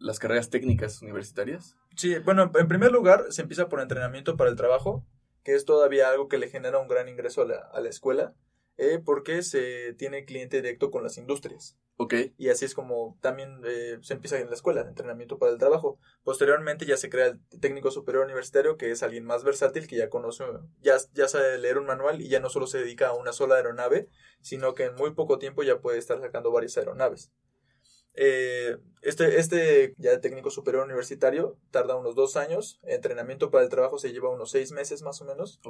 las 0.00 0.18
carreras 0.18 0.50
técnicas 0.50 1.00
universitarias. 1.00 1.76
Sí, 1.94 2.18
bueno, 2.18 2.50
en 2.52 2.66
primer 2.66 2.90
lugar 2.90 3.26
se 3.30 3.42
empieza 3.42 3.68
por 3.68 3.80
entrenamiento 3.80 4.36
para 4.36 4.50
el 4.50 4.56
trabajo, 4.56 5.06
que 5.44 5.54
es 5.54 5.64
todavía 5.64 6.10
algo 6.10 6.26
que 6.26 6.38
le 6.38 6.48
genera 6.48 6.80
un 6.80 6.88
gran 6.88 7.08
ingreso 7.08 7.42
a 7.42 7.44
la, 7.46 7.58
a 7.72 7.80
la 7.80 7.88
escuela, 7.88 8.34
eh, 8.76 9.00
porque 9.04 9.42
se 9.42 9.94
tiene 9.94 10.24
cliente 10.24 10.56
directo 10.56 10.90
con 10.90 11.02
las 11.02 11.18
industrias. 11.18 11.76
Ok. 11.96 12.14
Y 12.36 12.48
así 12.48 12.64
es 12.64 12.74
como 12.74 13.16
también 13.20 13.60
eh, 13.64 13.98
se 14.02 14.14
empieza 14.14 14.38
en 14.38 14.48
la 14.48 14.56
escuela, 14.56 14.80
entrenamiento 14.80 15.38
para 15.38 15.52
el 15.52 15.58
trabajo. 15.58 16.00
Posteriormente 16.24 16.86
ya 16.86 16.96
se 16.96 17.08
crea 17.08 17.26
el 17.26 17.40
técnico 17.60 17.90
superior 17.92 18.24
universitario, 18.24 18.76
que 18.76 18.90
es 18.90 19.02
alguien 19.02 19.24
más 19.24 19.44
versátil, 19.44 19.86
que 19.86 19.96
ya 19.96 20.10
conoce, 20.10 20.44
ya, 20.80 20.96
ya 21.12 21.28
sabe 21.28 21.58
leer 21.58 21.78
un 21.78 21.86
manual 21.86 22.20
y 22.20 22.28
ya 22.28 22.40
no 22.40 22.48
solo 22.48 22.66
se 22.66 22.78
dedica 22.78 23.08
a 23.08 23.14
una 23.14 23.32
sola 23.32 23.56
aeronave, 23.56 24.08
sino 24.40 24.74
que 24.74 24.84
en 24.84 24.96
muy 24.96 25.14
poco 25.14 25.38
tiempo 25.38 25.62
ya 25.62 25.80
puede 25.80 25.98
estar 25.98 26.20
sacando 26.20 26.50
varias 26.50 26.76
aeronaves. 26.76 27.30
Eh, 28.16 28.76
este, 29.02 29.40
este 29.40 29.94
ya 29.98 30.20
técnico 30.20 30.50
superior 30.50 30.84
universitario 30.84 31.58
tarda 31.70 31.96
unos 31.96 32.14
dos 32.14 32.36
años. 32.36 32.80
Entrenamiento 32.84 33.50
para 33.50 33.64
el 33.64 33.70
trabajo 33.70 33.98
se 33.98 34.12
lleva 34.12 34.30
unos 34.30 34.50
seis 34.50 34.72
meses 34.72 35.02
más 35.02 35.20
o 35.20 35.24
menos. 35.24 35.60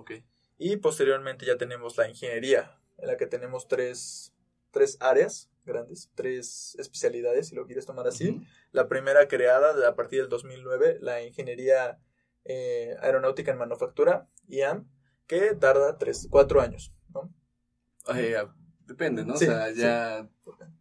Y 0.58 0.76
posteriormente 0.76 1.46
ya 1.46 1.56
tenemos 1.56 1.96
la 1.96 2.08
ingeniería, 2.08 2.78
en 2.98 3.08
la 3.08 3.16
que 3.16 3.26
tenemos 3.26 3.68
tres, 3.68 4.34
tres 4.70 4.96
áreas 5.00 5.50
grandes, 5.64 6.10
tres 6.14 6.76
especialidades, 6.78 7.48
si 7.48 7.54
lo 7.54 7.66
quieres 7.66 7.86
tomar 7.86 8.06
así. 8.06 8.46
La 8.72 8.88
primera 8.88 9.26
creada 9.28 9.88
a 9.88 9.94
partir 9.94 10.20
del 10.20 10.28
2009, 10.28 10.98
la 11.00 11.22
ingeniería 11.22 11.98
eh, 12.44 12.94
aeronáutica 13.00 13.50
en 13.50 13.58
manufactura, 13.58 14.28
IAM, 14.48 14.88
que 15.26 15.54
tarda 15.54 15.98
tres, 15.98 16.28
cuatro 16.30 16.60
años. 16.60 16.92
¿no? 17.12 17.32
Depende, 18.86 19.24
¿no? 19.24 19.32
o 19.32 19.36
sea, 19.38 19.70
ya, 19.72 20.28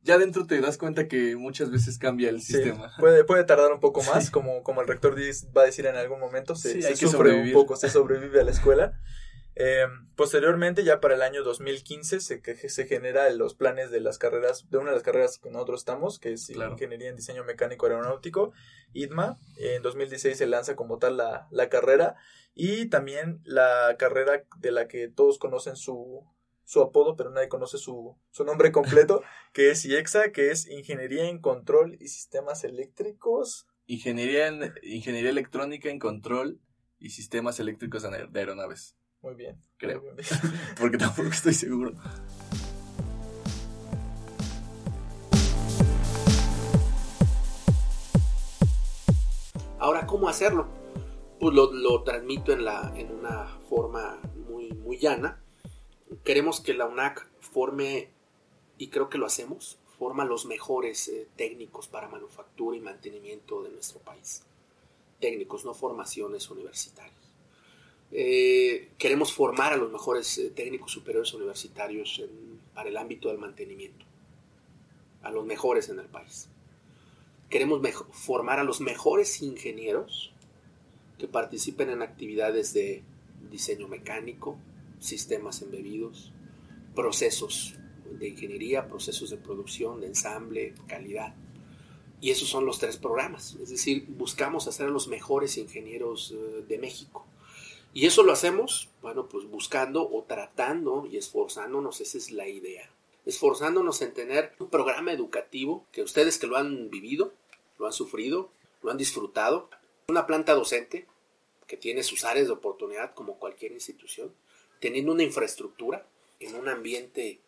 ya 0.02 0.17
dentro 0.17 0.45
te 0.45 0.60
das 0.60 0.78
cuenta 0.78 1.08
que 1.08 1.38
muchas 1.38 1.71
veces 1.71 1.97
cambia 1.97 2.30
el 2.30 2.41
sistema. 2.41 2.91
Puede, 2.99 3.23
puede 3.23 3.45
tardar 3.45 3.71
un 3.71 3.80
poco 3.80 4.04
más, 4.04 4.30
como, 4.30 4.62
como 4.62 4.82
el 4.82 4.88
rector 4.88 5.15
va 5.15 5.62
a 5.62 5.65
decir 5.65 5.86
en 5.86 5.95
algún 5.95 6.19
momento, 6.19 6.54
se, 6.56 6.82
se 6.82 6.95
sufre 6.97 7.34
un 7.34 7.54
poco, 7.54 7.78
se 7.78 7.89
sobrevive 7.89 8.41
a 8.41 8.43
la 8.43 8.52
escuela. 8.52 8.99
Eh, 9.56 9.86
posteriormente, 10.16 10.84
ya 10.84 11.00
para 11.00 11.16
el 11.16 11.22
año 11.22 11.44
2015, 11.44 12.20
se, 12.20 12.70
se 12.70 12.88
genera 12.88 13.30
los 13.30 13.54
planes 13.54 13.92
de 13.92 14.02
las 14.02 14.18
carreras, 14.18 14.70
de 14.70 14.78
una 14.78 14.89
de 14.89 14.96
las 14.96 15.04
carreras 15.04 15.38
que 15.38 15.52
nosotros 15.52 15.82
estamos, 15.82 16.20
que 16.20 16.34
es 16.34 16.50
Ingeniería 16.50 17.10
en 17.10 17.16
Diseño 17.16 17.44
Mecánico 17.44 17.86
Aeronáutico, 17.86 18.52
IDMA. 18.94 19.38
En 19.58 19.82
2016 19.84 20.38
se 20.38 20.48
lanza 20.48 20.76
como 20.76 20.98
tal 20.98 21.18
la, 21.18 21.48
la 21.52 21.70
carrera 21.70 22.16
y 22.56 22.88
también 22.88 23.42
la 23.44 23.96
carrera 23.98 24.44
de 24.58 24.72
la 24.72 24.88
que 24.88 25.08
todos 25.08 25.38
conocen 25.38 25.76
su, 25.76 26.26
su 26.66 26.82
apodo, 26.82 27.16
pero 27.16 27.30
nadie 27.30 27.48
conoce 27.50 27.78
su, 27.78 28.18
su 28.32 28.44
nombre 28.44 28.72
completo, 28.72 29.22
que 29.54 29.70
es 29.70 29.86
IEXA, 29.86 30.32
que 30.32 30.52
es 30.52 30.68
Ingeniería 30.68 31.30
en 31.30 31.39
Control 31.39 31.96
y 32.00 32.08
Sistemas 32.08 32.63
Eléctricos. 32.63 33.68
Ingeniería, 33.86 34.48
en, 34.48 34.74
Ingeniería 34.82 35.30
Electrónica 35.30 35.89
en 35.89 36.00
Control 36.00 36.60
y 37.00 37.10
Sistemas 37.10 37.60
Eléctricos 37.60 38.04
de 38.04 38.39
Aeronaves. 38.39 38.96
Muy 39.23 39.36
bien. 39.36 39.59
Creo. 39.77 40.03
Porque 40.79 40.97
tampoco 40.97 41.29
estoy 41.29 41.53
seguro. 41.53 41.93
Ahora, 49.79 50.05
¿cómo 50.05 50.29
hacerlo? 50.29 50.67
Pues 51.39 51.53
lo, 51.55 51.73
lo 51.73 52.03
transmito 52.03 52.53
en, 52.53 52.63
la, 52.63 52.93
en 52.95 53.12
una 53.12 53.47
forma 53.67 54.19
muy, 54.47 54.71
muy 54.71 54.97
llana 54.97 55.43
queremos 56.23 56.62
que 56.62 56.73
la 56.73 56.86
UNAC 56.86 57.27
forme, 57.39 58.09
y 58.77 58.89
creo 58.89 59.09
que 59.09 59.17
lo 59.17 59.25
hacemos, 59.25 59.77
forma 59.97 60.25
los 60.25 60.45
mejores 60.45 61.07
eh, 61.07 61.27
técnicos 61.36 61.88
para 61.88 62.07
manufactura 62.07 62.77
y 62.77 62.81
mantenimiento 62.81 63.63
de 63.63 63.71
nuestro 63.71 63.99
país. 63.99 64.43
Técnicos, 65.19 65.65
no 65.65 65.73
formaciones 65.73 66.49
universitarias. 66.49 67.22
Eh, 68.15 68.91
queremos 68.99 69.34
formar 69.34 69.73
a 69.73 69.78
los 69.78 69.91
mejores 69.91 70.38
eh, 70.38 70.52
técnicos 70.52 70.91
superiores 70.91 71.34
universitarios 71.34 72.21
para 72.76 72.89
el 72.89 72.97
ámbito 72.97 73.30
del 73.30 73.39
mantenimiento, 73.39 74.06
a 75.23 75.32
los 75.32 75.43
mejores 75.45 75.89
en 75.89 75.97
el 75.99 76.06
país. 76.06 76.47
Queremos 77.49 77.82
formar 78.12 78.60
a 78.60 78.63
los 78.63 78.82
mejores 78.82 79.41
ingenieros 79.41 80.32
que 81.17 81.28
participen 81.28 81.89
en 81.89 82.04
actividades 82.04 82.73
de 82.73 83.04
diseño 83.49 83.88
mecánico, 83.88 84.60
sistemas 84.99 85.63
embebidos, 85.63 86.32
procesos 86.93 87.73
de 88.12 88.30
ingeniería, 88.30 88.88
procesos 88.88 89.32
de 89.32 89.38
producción, 89.38 90.02
de 90.02 90.08
ensamble, 90.08 90.76
calidad. 90.88 91.34
Y 92.21 92.30
esos 92.30 92.47
son 92.47 92.65
los 92.65 92.78
tres 92.78 92.97
programas. 92.97 93.56
Es 93.62 93.69
decir, 93.69 94.06
buscamos 94.08 94.67
hacer 94.67 94.88
a 94.88 94.91
los 94.91 95.08
mejores 95.08 95.58
ingenieros 95.58 96.32
eh, 96.32 96.63
de 96.67 96.78
México. 96.78 97.26
Y 97.93 98.08
eso 98.08 98.23
lo 98.23 98.32
hacemos, 98.32 98.89
bueno, 99.01 99.29
pues 99.29 99.45
buscando 99.45 100.10
o 100.10 100.23
tratando 100.23 101.06
y 101.06 101.17
esforzándonos, 101.17 102.01
esa 102.01 102.17
es 102.17 102.32
la 102.32 102.47
idea. 102.47 102.89
Esforzándonos 103.25 104.01
en 104.01 104.13
tener 104.13 104.53
un 104.58 104.69
programa 104.69 105.13
educativo 105.13 105.86
que 105.91 106.01
ustedes 106.01 106.39
que 106.39 106.47
lo 106.47 106.58
han 106.58 106.89
vivido, 106.89 107.34
lo 107.77 107.86
han 107.86 107.93
sufrido, 107.93 108.49
lo 108.82 108.89
han 108.89 108.97
disfrutado, 108.97 109.69
una 110.08 110.25
planta 110.25 110.56
docente 110.56 111.06
que 111.67 111.77
tiene 111.77 112.03
sus 112.03 112.25
áreas 112.25 112.47
de 112.47 112.53
oportunidad 112.53 113.13
como 113.13 113.38
cualquier 113.38 113.71
institución, 113.71 114.34
teniendo 114.79 115.12
una 115.12 115.23
infraestructura 115.23 116.08
en 116.39 116.56
un 116.56 116.67
ambiente 116.67 117.39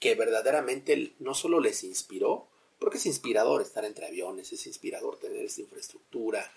que 0.00 0.14
verdaderamente 0.14 1.14
no 1.18 1.34
solo 1.34 1.60
les 1.60 1.84
inspiró, 1.84 2.46
porque 2.78 2.96
es 2.96 3.06
inspirador 3.06 3.60
estar 3.60 3.84
entre 3.84 4.06
aviones, 4.06 4.50
es 4.52 4.66
inspirador 4.66 5.18
tener 5.18 5.44
esta 5.44 5.60
infraestructura, 5.60 6.50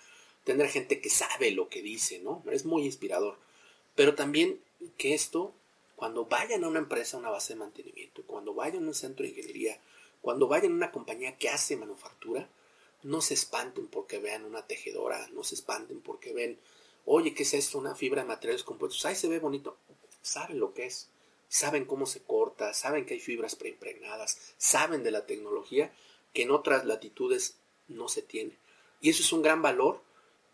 tener 0.44 0.68
gente 0.68 1.00
que 1.00 1.10
sabe 1.10 1.50
lo 1.50 1.68
que 1.68 1.82
dice, 1.82 2.20
¿no? 2.20 2.42
Es 2.50 2.64
muy 2.64 2.84
inspirador. 2.84 3.36
Pero 3.94 4.14
también 4.14 4.60
que 4.96 5.14
esto, 5.14 5.52
cuando 5.96 6.26
vayan 6.26 6.64
a 6.64 6.68
una 6.68 6.78
empresa, 6.78 7.16
a 7.16 7.20
una 7.20 7.30
base 7.30 7.54
de 7.54 7.60
mantenimiento, 7.60 8.22
cuando 8.26 8.54
vayan 8.54 8.84
a 8.84 8.88
un 8.88 8.94
centro 8.94 9.24
de 9.24 9.30
ingeniería, 9.30 9.80
cuando 10.20 10.46
vayan 10.48 10.72
a 10.72 10.76
una 10.76 10.92
compañía 10.92 11.36
que 11.36 11.48
hace 11.48 11.76
manufactura, 11.76 12.48
no 13.02 13.20
se 13.20 13.34
espanten 13.34 13.86
porque 13.86 14.18
vean 14.18 14.44
una 14.44 14.66
tejedora, 14.66 15.28
no 15.32 15.44
se 15.44 15.54
espanten 15.54 16.00
porque 16.00 16.32
ven, 16.32 16.58
oye, 17.04 17.34
¿qué 17.34 17.42
es 17.42 17.54
esto? 17.54 17.78
Una 17.78 17.94
fibra 17.94 18.22
de 18.22 18.28
materiales 18.28 18.64
compuestos. 18.64 19.04
Ahí 19.04 19.14
se 19.14 19.28
ve 19.28 19.38
bonito. 19.38 19.76
Saben 20.22 20.58
lo 20.58 20.72
que 20.72 20.86
es 20.86 21.08
saben 21.54 21.84
cómo 21.84 22.06
se 22.06 22.20
corta, 22.20 22.74
saben 22.74 23.06
que 23.06 23.14
hay 23.14 23.20
fibras 23.20 23.54
preimpregnadas, 23.54 24.54
saben 24.58 25.04
de 25.04 25.12
la 25.12 25.24
tecnología 25.24 25.92
que 26.32 26.42
en 26.42 26.50
otras 26.50 26.84
latitudes 26.84 27.58
no 27.86 28.08
se 28.08 28.22
tiene. 28.22 28.58
Y 29.00 29.10
eso 29.10 29.22
es 29.22 29.32
un 29.32 29.42
gran 29.42 29.62
valor 29.62 30.00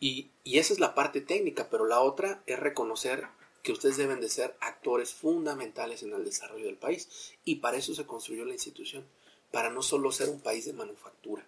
y, 0.00 0.30
y 0.42 0.58
esa 0.58 0.72
es 0.72 0.80
la 0.80 0.94
parte 0.94 1.20
técnica, 1.20 1.68
pero 1.70 1.84
la 1.84 2.00
otra 2.00 2.42
es 2.46 2.58
reconocer 2.58 3.28
que 3.62 3.72
ustedes 3.72 3.96
deben 3.96 4.20
de 4.20 4.28
ser 4.28 4.56
actores 4.60 5.12
fundamentales 5.12 6.02
en 6.02 6.12
el 6.12 6.24
desarrollo 6.24 6.66
del 6.66 6.76
país. 6.76 7.34
Y 7.44 7.56
para 7.56 7.76
eso 7.76 7.94
se 7.94 8.06
construyó 8.06 8.44
la 8.44 8.54
institución, 8.54 9.04
para 9.50 9.70
no 9.70 9.82
solo 9.82 10.12
ser 10.12 10.28
un 10.28 10.40
país 10.40 10.64
de 10.64 10.72
manufactura, 10.72 11.46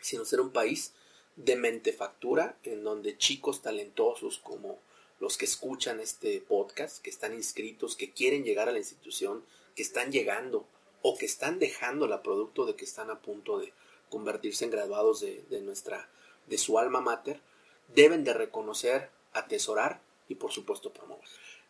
sino 0.00 0.24
ser 0.24 0.40
un 0.40 0.50
país 0.50 0.92
de 1.36 1.56
mentefactura, 1.56 2.56
en 2.62 2.84
donde 2.84 3.18
chicos 3.18 3.62
talentosos 3.62 4.38
como 4.38 4.78
los 5.18 5.36
que 5.36 5.46
escuchan 5.46 6.00
este 6.00 6.40
podcast, 6.40 7.02
que 7.02 7.10
están 7.10 7.34
inscritos, 7.34 7.96
que 7.96 8.12
quieren 8.12 8.44
llegar 8.44 8.68
a 8.68 8.72
la 8.72 8.78
institución, 8.78 9.44
que 9.74 9.82
están 9.82 10.12
llegando 10.12 10.66
o 11.02 11.16
que 11.16 11.26
están 11.26 11.58
dejando 11.58 12.06
la 12.06 12.22
producto 12.22 12.66
de 12.66 12.76
que 12.76 12.84
están 12.84 13.10
a 13.10 13.20
punto 13.20 13.58
de 13.58 13.72
convertirse 14.10 14.64
en 14.64 14.70
graduados 14.70 15.20
de, 15.20 15.60
nuestra, 15.62 16.08
de 16.46 16.58
su 16.58 16.78
alma 16.78 17.00
mater, 17.00 17.40
deben 17.88 18.24
de 18.24 18.34
reconocer, 18.34 19.10
atesorar 19.32 20.00
y 20.28 20.36
por 20.36 20.52
supuesto 20.52 20.92
promover. 20.92 21.28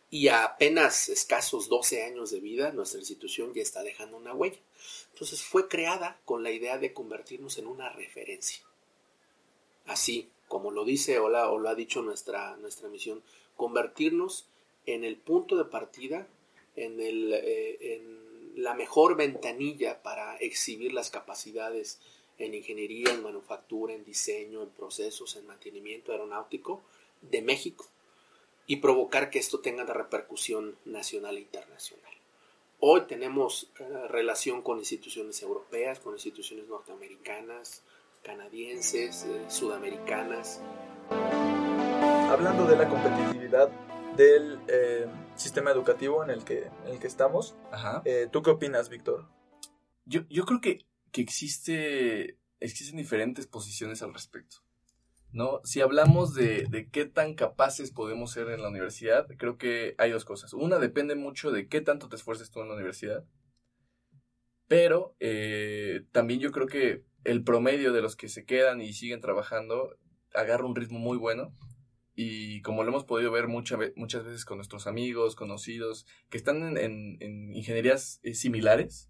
Y 0.09 0.27
a 0.27 0.43
apenas 0.43 1.09
escasos 1.09 1.67
12 1.67 2.03
años 2.03 2.31
de 2.31 2.39
vida, 2.39 2.71
nuestra 2.71 2.99
institución 2.99 3.53
ya 3.53 3.61
está 3.61 3.83
dejando 3.83 4.17
una 4.17 4.33
huella. 4.33 4.59
Entonces 5.11 5.43
fue 5.43 5.67
creada 5.67 6.19
con 6.25 6.43
la 6.43 6.51
idea 6.51 6.77
de 6.77 6.93
convertirnos 6.93 7.57
en 7.57 7.67
una 7.67 7.89
referencia. 7.89 8.63
Así, 9.85 10.29
como 10.47 10.71
lo 10.71 10.85
dice 10.85 11.19
o, 11.19 11.25
o 11.25 11.59
lo 11.59 11.69
ha 11.69 11.75
dicho 11.75 12.01
nuestra, 12.01 12.55
nuestra 12.57 12.87
misión, 12.87 13.23
convertirnos 13.55 14.47
en 14.85 15.03
el 15.03 15.17
punto 15.17 15.57
de 15.57 15.65
partida, 15.65 16.27
en, 16.75 16.99
el, 16.99 17.33
eh, 17.33 17.95
en 17.95 18.63
la 18.63 18.73
mejor 18.73 19.15
ventanilla 19.15 20.01
para 20.01 20.37
exhibir 20.37 20.93
las 20.93 21.09
capacidades 21.09 21.99
en 22.37 22.53
ingeniería, 22.53 23.11
en 23.13 23.23
manufactura, 23.23 23.93
en 23.93 24.03
diseño, 24.03 24.61
en 24.63 24.69
procesos, 24.69 25.35
en 25.35 25.47
mantenimiento 25.47 26.11
aeronáutico 26.11 26.81
de 27.21 27.41
México 27.41 27.85
y 28.67 28.77
provocar 28.77 29.29
que 29.29 29.39
esto 29.39 29.59
tenga 29.59 29.83
una 29.83 29.93
repercusión 29.93 30.75
nacional 30.85 31.37
e 31.37 31.41
internacional. 31.41 32.13
Hoy 32.79 33.01
tenemos 33.07 33.69
eh, 33.79 34.07
relación 34.09 34.61
con 34.61 34.79
instituciones 34.79 35.41
europeas, 35.41 35.99
con 35.99 36.13
instituciones 36.13 36.67
norteamericanas, 36.67 37.83
canadienses, 38.23 39.23
eh, 39.23 39.45
sudamericanas 39.49 40.61
hablando 42.29 42.65
de 42.65 42.75
la 42.75 42.89
competitividad 42.89 43.69
del 44.17 44.59
eh, 44.67 45.07
sistema 45.35 45.71
educativo 45.71 46.23
en 46.23 46.29
el 46.29 46.43
que, 46.43 46.63
en 46.85 46.91
el 46.91 46.99
que 46.99 47.07
estamos, 47.07 47.55
eh, 48.03 48.27
¿tú 48.31 48.41
qué 48.41 48.51
opinas, 48.51 48.89
Víctor? 48.89 49.25
Yo, 50.05 50.21
yo 50.29 50.45
creo 50.45 50.61
que, 50.61 50.85
que 51.15 51.21
existe, 51.21 52.37
existen 52.59 52.97
diferentes 52.97 53.47
posiciones 53.47 54.01
al 54.01 54.13
respecto. 54.13 54.57
¿no? 55.31 55.61
Si 55.63 55.79
hablamos 55.79 56.33
de, 56.33 56.65
de, 56.69 56.89
qué 56.89 57.05
tan 57.05 57.35
capaces 57.35 57.91
podemos 57.91 58.33
ser 58.33 58.49
en 58.49 58.61
la 58.61 58.67
universidad, 58.67 59.25
creo 59.37 59.57
que 59.57 59.95
hay 59.97 60.11
dos 60.11 60.25
cosas. 60.25 60.51
Una 60.51 60.77
depende 60.77 61.15
mucho 61.15 61.51
de 61.51 61.69
qué 61.69 61.79
tanto 61.79 62.09
te 62.09 62.17
esfuerces 62.17 62.51
tú 62.51 62.61
en 62.61 62.67
la 62.67 62.73
universidad, 62.73 63.23
pero 64.67 65.15
eh, 65.21 66.03
también 66.11 66.41
yo 66.41 66.51
creo 66.51 66.67
que 66.67 67.05
el 67.23 67.45
promedio 67.45 67.93
de 67.93 68.01
los 68.01 68.17
que 68.17 68.27
se 68.27 68.43
quedan 68.43 68.81
y 68.81 68.91
siguen 68.91 69.21
trabajando 69.21 69.95
agarra 70.33 70.65
un 70.65 70.75
ritmo 70.75 70.99
muy 70.99 71.17
bueno 71.17 71.53
y 72.13 72.61
como 72.61 72.83
lo 72.83 72.89
hemos 72.89 73.05
podido 73.05 73.31
ver 73.31 73.47
muchas 73.47 74.25
veces 74.25 74.43
con 74.43 74.57
nuestros 74.57 74.85
amigos, 74.85 75.37
conocidos, 75.37 76.05
que 76.29 76.37
están 76.37 76.77
en, 76.77 77.21
ingenierías 77.53 78.19
eh, 78.23 78.33
similares, 78.33 79.09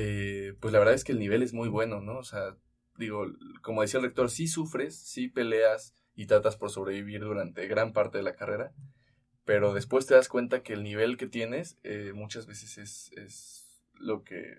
eh, 0.00 0.54
pues 0.60 0.72
la 0.72 0.78
verdad 0.78 0.94
es 0.94 1.02
que 1.02 1.10
el 1.10 1.18
nivel 1.18 1.42
es 1.42 1.52
muy 1.52 1.68
bueno, 1.68 2.00
¿no? 2.00 2.18
O 2.18 2.22
sea, 2.22 2.56
digo, 2.98 3.26
como 3.62 3.82
decía 3.82 3.98
el 3.98 4.06
rector, 4.06 4.30
sí 4.30 4.46
sufres, 4.46 4.96
sí 4.96 5.26
peleas 5.26 5.92
y 6.14 6.26
tratas 6.26 6.56
por 6.56 6.70
sobrevivir 6.70 7.20
durante 7.22 7.66
gran 7.66 7.92
parte 7.92 8.18
de 8.18 8.22
la 8.22 8.36
carrera, 8.36 8.72
pero 9.44 9.74
después 9.74 10.06
te 10.06 10.14
das 10.14 10.28
cuenta 10.28 10.62
que 10.62 10.72
el 10.74 10.84
nivel 10.84 11.16
que 11.16 11.26
tienes 11.26 11.78
eh, 11.82 12.12
muchas 12.14 12.46
veces 12.46 12.78
es, 12.78 13.10
es, 13.16 13.82
lo 13.94 14.22
que 14.22 14.58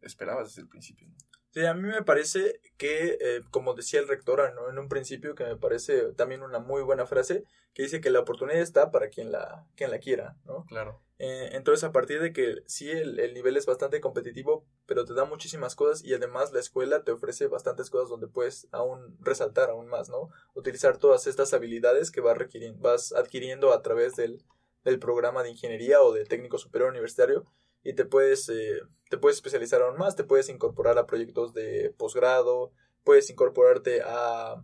esperabas 0.00 0.48
desde 0.48 0.62
el 0.62 0.68
principio. 0.68 1.06
¿no? 1.08 1.16
Sí, 1.56 1.64
a 1.64 1.72
mí 1.72 1.88
me 1.88 2.02
parece 2.02 2.60
que, 2.76 3.16
eh, 3.18 3.40
como 3.50 3.72
decía 3.72 3.98
el 3.98 4.08
rector 4.08 4.52
en 4.70 4.78
un 4.78 4.88
principio, 4.90 5.34
que 5.34 5.44
me 5.44 5.56
parece 5.56 6.12
también 6.12 6.42
una 6.42 6.58
muy 6.58 6.82
buena 6.82 7.06
frase, 7.06 7.44
que 7.72 7.82
dice 7.84 8.02
que 8.02 8.10
la 8.10 8.20
oportunidad 8.20 8.60
está 8.60 8.90
para 8.90 9.08
quien 9.08 9.32
la, 9.32 9.66
quien 9.74 9.90
la 9.90 9.98
quiera, 9.98 10.36
¿no? 10.44 10.66
Claro. 10.66 11.00
Eh, 11.18 11.48
entonces, 11.52 11.82
a 11.84 11.92
partir 11.92 12.20
de 12.20 12.34
que 12.34 12.56
sí, 12.66 12.90
el, 12.90 13.18
el, 13.20 13.32
nivel 13.32 13.56
es 13.56 13.64
bastante 13.64 14.02
competitivo, 14.02 14.66
pero 14.84 15.06
te 15.06 15.14
da 15.14 15.24
muchísimas 15.24 15.74
cosas 15.74 16.04
y 16.04 16.12
además 16.12 16.52
la 16.52 16.60
escuela 16.60 17.04
te 17.04 17.12
ofrece 17.12 17.46
bastantes 17.46 17.88
cosas 17.88 18.10
donde 18.10 18.28
puedes 18.28 18.68
aún 18.70 19.16
resaltar 19.20 19.70
aún 19.70 19.88
más, 19.88 20.10
¿no? 20.10 20.28
Utilizar 20.52 20.98
todas 20.98 21.26
estas 21.26 21.54
habilidades 21.54 22.10
que 22.10 22.20
vas, 22.20 22.36
requiriendo, 22.36 22.82
vas 22.82 23.14
adquiriendo 23.14 23.72
a 23.72 23.80
través 23.80 24.14
del, 24.14 24.44
del 24.84 24.98
programa 24.98 25.42
de 25.42 25.52
ingeniería 25.52 26.02
o 26.02 26.12
de 26.12 26.26
técnico 26.26 26.58
superior 26.58 26.90
universitario 26.90 27.46
y 27.86 27.94
te 27.94 28.04
puedes, 28.04 28.48
eh, 28.48 28.80
te 29.10 29.16
puedes 29.16 29.36
especializar 29.36 29.80
aún 29.80 29.96
más, 29.96 30.16
te 30.16 30.24
puedes 30.24 30.48
incorporar 30.48 30.98
a 30.98 31.06
proyectos 31.06 31.54
de 31.54 31.94
posgrado, 31.96 32.72
puedes 33.04 33.30
incorporarte 33.30 34.02
a, 34.04 34.60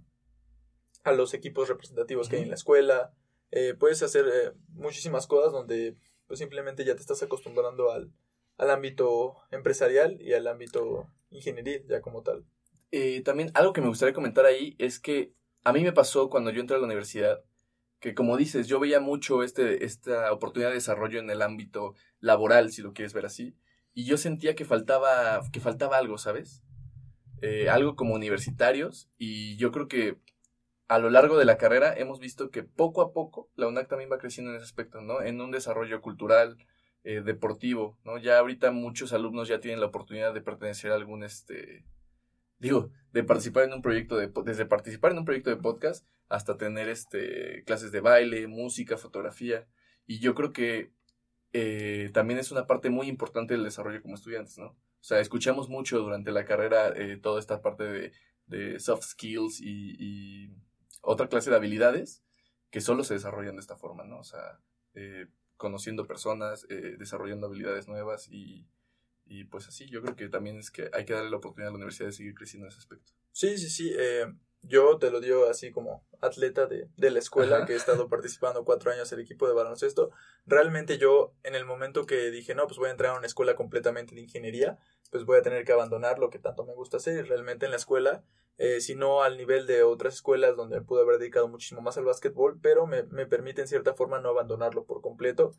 a 1.05 1.13
los 1.13 1.33
equipos 1.33 1.69
representativos 1.69 2.29
que 2.29 2.37
hay 2.37 2.43
en 2.43 2.49
la 2.49 2.57
escuela, 2.57 3.15
eh, 3.53 3.75
puedes 3.79 4.03
hacer 4.03 4.27
eh, 4.27 4.53
muchísimas 4.71 5.29
cosas 5.29 5.53
donde 5.53 5.97
pues 6.27 6.41
simplemente 6.41 6.85
ya 6.85 6.97
te 6.97 7.01
estás 7.01 7.23
acostumbrando 7.23 7.93
al, 7.93 8.11
al 8.57 8.71
ámbito 8.71 9.37
empresarial 9.53 10.21
y 10.21 10.33
al 10.33 10.49
ámbito 10.49 11.07
ingenieril 11.31 11.87
ya 11.87 12.01
como 12.01 12.23
tal. 12.23 12.45
también 13.25 13.53
algo 13.55 13.73
que 13.73 13.83
me 13.83 13.89
gustaría 13.89 14.15
comentar 14.15 14.47
ahí 14.47 14.75
es 14.79 14.99
que 14.99 15.33
a 15.63 15.73
mí 15.73 15.85
me 15.85 15.93
pasó 15.93 16.29
cuando 16.29 16.51
yo 16.51 16.61
entré 16.61 16.77
a 16.77 16.81
la 16.81 16.87
universidad 16.87 17.45
que 18.03 18.15
como 18.15 18.37
dices, 18.37 18.67
yo 18.67 18.81
veía 18.81 18.99
mucho 18.99 19.45
este, 19.45 19.85
esta 19.85 20.33
oportunidad 20.33 20.71
de 20.71 20.75
desarrollo 20.75 21.21
en 21.21 21.31
el 21.31 21.41
ámbito 21.41 21.95
laboral, 22.19 22.73
si 22.73 22.83
lo 22.83 22.93
quieres 22.93 23.15
ver 23.15 23.25
así, 23.25 23.55
y 23.95 24.05
yo 24.05 24.17
sentía 24.17 24.57
que 24.57 24.65
faltaba, 24.65 25.41
que 25.53 25.61
faltaba 25.61 25.99
algo, 25.99 26.19
¿sabes? 26.19 26.65
Eh, 27.43 27.71
algo 27.71 27.95
como 27.95 28.15
universitarios, 28.15 29.09
y 29.19 29.57
yo 29.57 29.71
creo 29.71 29.87
que 29.87 30.19
a 30.89 30.99
lo 30.99 31.11
largo 31.11 31.39
de 31.39 31.45
la 31.45 31.59
carrera 31.59 31.95
hemos 31.97 32.19
visto 32.19 32.51
que 32.51 32.65
poco 32.65 33.03
a 33.03 33.13
poco 33.13 33.49
la 33.55 33.69
UNAC 33.69 33.89
también 33.89 34.11
va 34.11 34.19
creciendo 34.19 34.51
en 34.51 34.57
ese 34.57 34.65
aspecto, 34.65 35.01
¿no? 35.01 35.23
En 35.23 35.41
un 35.41 35.53
desarrollo 35.53 36.03
cultural, 36.03 36.59
eh, 37.05 37.23
deportivo, 37.25 38.01
¿no? 38.05 38.19
Ya 38.19 38.37
ahorita 38.41 38.73
muchos 38.73 39.13
alumnos 39.13 39.47
ya 39.47 39.61
tienen 39.61 39.79
la 39.79 39.87
oportunidad 39.87 40.35
de 40.35 40.41
pertenecer 40.41 40.91
a 40.91 40.97
algún, 40.97 41.23
este, 41.23 41.85
digo, 42.59 42.91
de 43.13 43.23
participar 43.23 43.63
en 43.63 43.75
un 43.75 43.83
proyecto 43.83 44.17
de, 44.17 44.29
desde 44.45 44.67
participar 44.67 45.13
en 45.13 45.19
un 45.19 45.25
proyecto 45.25 45.51
de 45.51 45.57
podcast 45.57 46.05
hasta 46.33 46.57
tener 46.57 46.89
este, 46.89 47.63
clases 47.65 47.93
de 47.93 48.01
baile, 48.01 48.47
música, 48.47 48.97
fotografía. 48.97 49.69
Y 50.07 50.19
yo 50.19 50.35
creo 50.35 50.51
que 50.51 50.91
eh, 51.53 52.11
también 52.15 52.41
es 52.41 52.51
una 52.51 52.67
parte 52.67 52.89
muy 52.89 53.07
importante 53.07 53.53
del 53.53 53.65
desarrollo 53.65 54.01
como 54.01 54.15
estudiantes, 54.15 54.57
¿no? 54.57 54.69
O 54.69 55.05
sea, 55.05 55.21
escuchamos 55.21 55.69
mucho 55.69 55.99
durante 55.99 56.33
la 56.33 56.47
carrera 56.47 56.89
eh, 56.97 57.19
toda 57.19 57.39
esta 57.39 57.61
parte 57.61 57.85
de, 57.85 58.13
de 58.47 58.81
soft 58.81 59.05
skills 59.05 59.61
y, 59.61 59.97
y, 59.99 60.57
otra 61.03 61.29
clase 61.29 61.51
de 61.51 61.57
habilidades 61.57 62.23
que 62.71 62.81
solo 62.81 63.05
se 63.05 63.15
desarrollan 63.15 63.57
de 63.57 63.61
esta 63.61 63.77
forma, 63.77 64.05
¿no? 64.05 64.21
O 64.21 64.25
sea, 64.25 64.61
eh, 64.95 65.27
conociendo 65.59 66.07
personas, 66.07 66.65
eh, 66.71 66.97
desarrollando 66.99 67.49
habilidades 67.49 67.89
nuevas 67.89 68.29
y, 68.31 68.67
y 69.27 69.45
pues 69.45 69.69
así, 69.69 69.89
yo 69.89 70.03
creo 70.03 70.17
que 70.17 70.29
también 70.29 70.59
es 70.59 70.71
que 70.71 70.91
hay 70.93 71.05
que 71.05 71.15
darle 71.15 71.31
la 71.31 71.37
oportunidad 71.39 71.69
a 71.69 71.73
la 71.73 71.77
universidad 71.77 72.09
de 72.09 72.13
seguir 72.13 72.35
creciendo 72.35 72.67
en 72.67 72.71
ese 72.71 72.79
aspecto. 72.79 73.13
Sí, 73.33 73.57
sí, 73.57 73.71
sí. 73.71 73.93
Eh, 73.97 74.27
yo 74.63 74.99
te 74.99 75.11
lo 75.11 75.21
digo 75.21 75.47
así 75.49 75.73
como 75.73 76.07
atleta 76.21 76.67
de, 76.67 76.89
de 76.97 77.11
la 77.11 77.19
escuela, 77.19 77.57
Ajá. 77.57 77.67
que 77.67 77.73
he 77.73 77.77
estado 77.77 78.09
participando 78.09 78.65
cuatro 78.65 78.93
años 78.93 79.11
en 79.13 79.19
el 79.19 79.25
equipo 79.25 79.49
de 79.49 79.55
baloncesto. 79.55 80.11
Realmente 80.47 80.99
yo, 80.99 81.35
en 81.43 81.55
el 81.55 81.65
momento 81.65 82.07
que 82.07 82.31
dije, 82.31 82.55
no, 82.55 82.67
pues 82.67 82.79
voy 82.79 82.89
a 82.89 82.93
entrar 82.93 83.15
a 83.15 83.19
una 83.19 83.27
escuela 83.27 83.57
completamente 83.57 84.15
de 84.15 84.21
ingeniería, 84.21 84.79
pues 85.11 85.25
voy 85.25 85.39
a 85.39 85.43
tener 85.43 85.65
que 85.65 85.73
abandonar 85.73 86.19
lo 86.19 86.31
que 86.31 86.39
tanto 86.39 86.65
me 86.65 86.75
gusta 86.75 86.99
hacer. 86.99 87.25
Y 87.25 87.29
realmente 87.29 87.65
en 87.65 87.73
la 87.73 87.77
escuela, 87.77 88.23
eh, 88.59 88.81
si 88.81 88.95
no 88.95 89.23
al 89.23 89.37
nivel 89.37 89.67
de 89.67 89.83
otras 89.83 90.15
escuelas 90.15 90.57
donde 90.57 90.81
pude 90.81 91.03
haber 91.03 91.19
dedicado 91.19 91.49
muchísimo 91.49 91.81
más 91.81 91.99
al 91.99 92.05
básquetbol, 92.05 92.61
pero 92.61 92.87
me, 92.87 93.03
me 93.05 93.27
permite 93.27 93.63
en 93.63 93.69
cierta 93.69 93.95
forma 93.95 94.21
no 94.21 94.29
abandonarlo 94.29 94.85
por 94.85 95.01
completo 95.01 95.55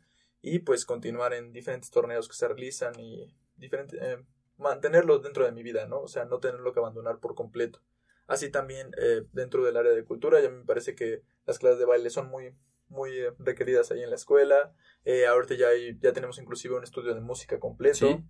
y 0.46 0.58
pues 0.58 0.84
continuar 0.84 1.32
en 1.32 1.52
diferentes 1.52 1.90
torneos 1.90 2.28
que 2.28 2.34
se 2.34 2.46
realizan 2.46 2.98
y 3.00 3.34
diferente, 3.56 3.96
eh, 4.00 4.18
mantenerlo 4.58 5.18
dentro 5.18 5.46
de 5.46 5.52
mi 5.52 5.62
vida, 5.62 5.86
¿no? 5.86 6.00
O 6.00 6.08
sea, 6.08 6.26
no 6.26 6.38
tenerlo 6.38 6.72
que 6.74 6.80
abandonar 6.80 7.18
por 7.18 7.34
completo. 7.34 7.80
Así 8.26 8.50
también 8.50 8.90
eh, 9.00 9.22
dentro 9.32 9.64
del 9.64 9.78
área 9.78 9.92
de 9.92 10.04
cultura, 10.04 10.40
ya 10.42 10.50
me 10.50 10.64
parece 10.64 10.94
que 10.94 11.22
las 11.46 11.58
clases 11.58 11.78
de 11.78 11.86
baile 11.86 12.10
son 12.10 12.28
muy, 12.28 12.54
muy 12.88 13.18
eh, 13.18 13.32
requeridas 13.38 13.90
ahí 13.90 14.02
en 14.02 14.10
la 14.10 14.16
escuela. 14.16 14.74
Eh, 15.06 15.26
ahorita 15.26 15.54
ya, 15.54 15.68
hay, 15.68 15.98
ya 15.98 16.12
tenemos 16.12 16.38
inclusive 16.38 16.76
un 16.76 16.84
estudio 16.84 17.14
de 17.14 17.22
música 17.22 17.58
completo, 17.58 18.06
¿Sí? 18.06 18.24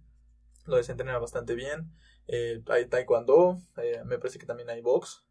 donde 0.67 0.85
se 0.85 0.93
entrena 0.93 1.19
bastante 1.19 1.55
bien. 1.55 1.91
Eh, 2.29 2.63
hay 2.69 2.87
taekwondo, 2.87 3.59
eh, 3.77 4.03
me 4.07 4.19
parece 4.19 4.39
que 4.39 4.47
también 4.47 4.71
hay 4.71 4.81
box. 4.81 5.25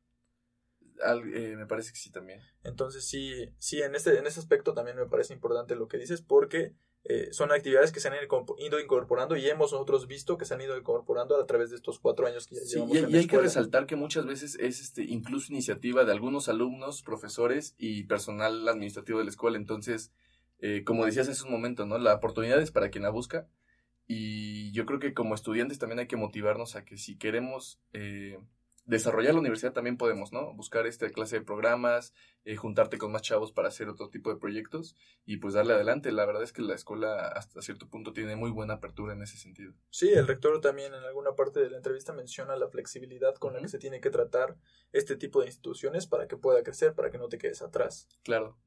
Eh, 1.33 1.55
me 1.57 1.65
parece 1.65 1.91
que 1.91 1.97
sí 1.97 2.11
también. 2.11 2.39
Entonces 2.63 3.05
sí, 3.05 3.53
sí 3.57 3.81
en, 3.81 3.95
este, 3.95 4.17
en 4.17 4.27
este 4.27 4.39
aspecto 4.39 4.73
también 4.73 4.97
me 4.97 5.05
parece 5.05 5.33
importante 5.33 5.75
lo 5.75 5.87
que 5.87 5.97
dices 5.97 6.21
porque 6.21 6.73
eh, 7.05 7.29
son 7.31 7.51
actividades 7.51 7.91
que 7.91 7.99
se 7.99 8.07
han 8.07 8.13
ido 8.15 8.79
incorporando 8.79 9.35
y 9.35 9.49
hemos 9.49 9.73
nosotros 9.73 10.07
visto 10.07 10.37
que 10.37 10.45
se 10.45 10.53
han 10.53 10.61
ido 10.61 10.77
incorporando 10.77 11.35
a 11.35 11.45
través 11.45 11.69
de 11.69 11.75
estos 11.75 11.99
cuatro 11.99 12.25
años 12.25 12.47
que 12.47 12.55
ya 12.55 12.61
sí, 12.61 12.75
llevamos 12.75 12.95
y, 12.95 12.99
en 12.99 13.09
y 13.09 13.15
hay 13.17 13.27
que 13.27 13.39
resaltar 13.39 13.85
que 13.85 13.97
muchas 13.97 14.25
veces 14.25 14.57
es 14.59 14.79
este 14.79 15.03
incluso 15.03 15.51
iniciativa 15.51 16.05
de 16.05 16.13
algunos 16.13 16.47
alumnos, 16.47 17.03
profesores 17.03 17.75
y 17.77 18.03
personal 18.03 18.67
administrativo 18.69 19.19
de 19.19 19.25
la 19.25 19.31
escuela. 19.31 19.57
Entonces, 19.57 20.13
eh, 20.59 20.83
como 20.85 21.05
decías 21.05 21.27
hace 21.27 21.43
un 21.43 21.51
momento, 21.51 21.85
¿no? 21.85 21.97
La 21.97 22.13
oportunidad 22.13 22.61
es 22.61 22.71
para 22.71 22.89
quien 22.89 23.03
la 23.03 23.09
busca. 23.09 23.49
Y 24.07 24.71
yo 24.71 24.85
creo 24.85 24.99
que 24.99 25.13
como 25.13 25.35
estudiantes 25.35 25.79
también 25.79 25.99
hay 25.99 26.07
que 26.07 26.15
motivarnos 26.15 26.75
a 26.75 26.85
que 26.85 26.97
si 26.97 27.17
queremos 27.17 27.81
eh, 27.91 28.39
desarrollar 28.85 29.33
la 29.33 29.39
universidad 29.39 29.73
también 29.73 29.97
podemos, 29.97 30.33
¿no? 30.33 30.53
Buscar 30.53 30.85
esta 30.87 31.09
clase 31.09 31.39
de 31.39 31.45
programas, 31.45 32.13
eh, 32.43 32.55
juntarte 32.55 32.97
con 32.97 33.11
más 33.11 33.21
chavos 33.21 33.51
para 33.51 33.69
hacer 33.69 33.87
otro 33.87 34.09
tipo 34.09 34.29
de 34.29 34.39
proyectos 34.39 34.95
y 35.25 35.37
pues 35.37 35.53
darle 35.53 35.73
adelante. 35.73 36.11
La 36.11 36.25
verdad 36.25 36.43
es 36.43 36.51
que 36.51 36.61
la 36.61 36.75
escuela 36.75 37.27
hasta 37.29 37.61
cierto 37.61 37.89
punto 37.89 38.13
tiene 38.13 38.35
muy 38.35 38.51
buena 38.51 38.75
apertura 38.75 39.13
en 39.13 39.21
ese 39.21 39.37
sentido. 39.37 39.73
Sí, 39.89 40.09
el 40.09 40.27
rector 40.27 40.59
también 40.59 40.93
en 40.93 41.03
alguna 41.03 41.33
parte 41.35 41.61
de 41.61 41.69
la 41.69 41.77
entrevista 41.77 42.13
menciona 42.13 42.55
la 42.57 42.67
flexibilidad 42.67 43.35
con 43.35 43.51
uh 43.51 43.53
-huh. 43.53 43.55
la 43.57 43.61
que 43.63 43.69
se 43.69 43.79
tiene 43.79 44.01
que 44.01 44.09
tratar 44.09 44.57
este 44.91 45.15
tipo 45.15 45.39
de 45.39 45.47
instituciones 45.47 46.07
para 46.07 46.27
que 46.27 46.37
pueda 46.37 46.63
crecer, 46.63 46.93
para 46.93 47.09
que 47.09 47.17
no 47.17 47.29
te 47.29 47.37
quedes 47.37 47.61
atrás. 47.61 48.09
Claro. 48.23 48.57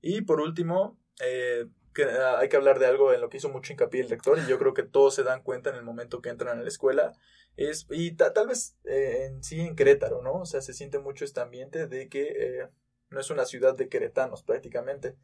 Y 0.00 0.22
por 0.22 0.40
último, 0.40 0.98
eh, 1.22 1.66
que 1.94 2.04
hay 2.04 2.48
que 2.48 2.56
hablar 2.56 2.78
de 2.78 2.86
algo 2.86 3.12
en 3.12 3.20
lo 3.20 3.28
que 3.28 3.38
hizo 3.38 3.48
mucho 3.48 3.72
hincapié 3.72 4.00
el 4.00 4.10
rector 4.10 4.38
y 4.38 4.48
yo 4.48 4.58
creo 4.58 4.74
que 4.74 4.82
todos 4.82 5.14
se 5.14 5.22
dan 5.22 5.42
cuenta 5.42 5.70
en 5.70 5.76
el 5.76 5.82
momento 5.82 6.20
que 6.20 6.28
entran 6.28 6.58
a 6.58 6.62
la 6.62 6.68
escuela 6.68 7.12
es 7.56 7.86
y 7.90 8.12
tal 8.12 8.46
vez 8.46 8.76
eh, 8.84 9.26
en 9.26 9.42
sí 9.42 9.60
en 9.60 9.74
Querétaro 9.74 10.22
no 10.22 10.34
o 10.34 10.46
sea 10.46 10.60
se 10.60 10.72
siente 10.72 10.98
mucho 10.98 11.24
este 11.24 11.40
ambiente 11.40 11.86
de 11.88 12.08
que 12.08 12.28
eh, 12.28 12.68
no 13.10 13.20
es 13.20 13.30
una 13.30 13.44
ciudad 13.44 13.76
de 13.76 13.88
queretanos 13.88 14.42
prácticamente. 14.42 15.16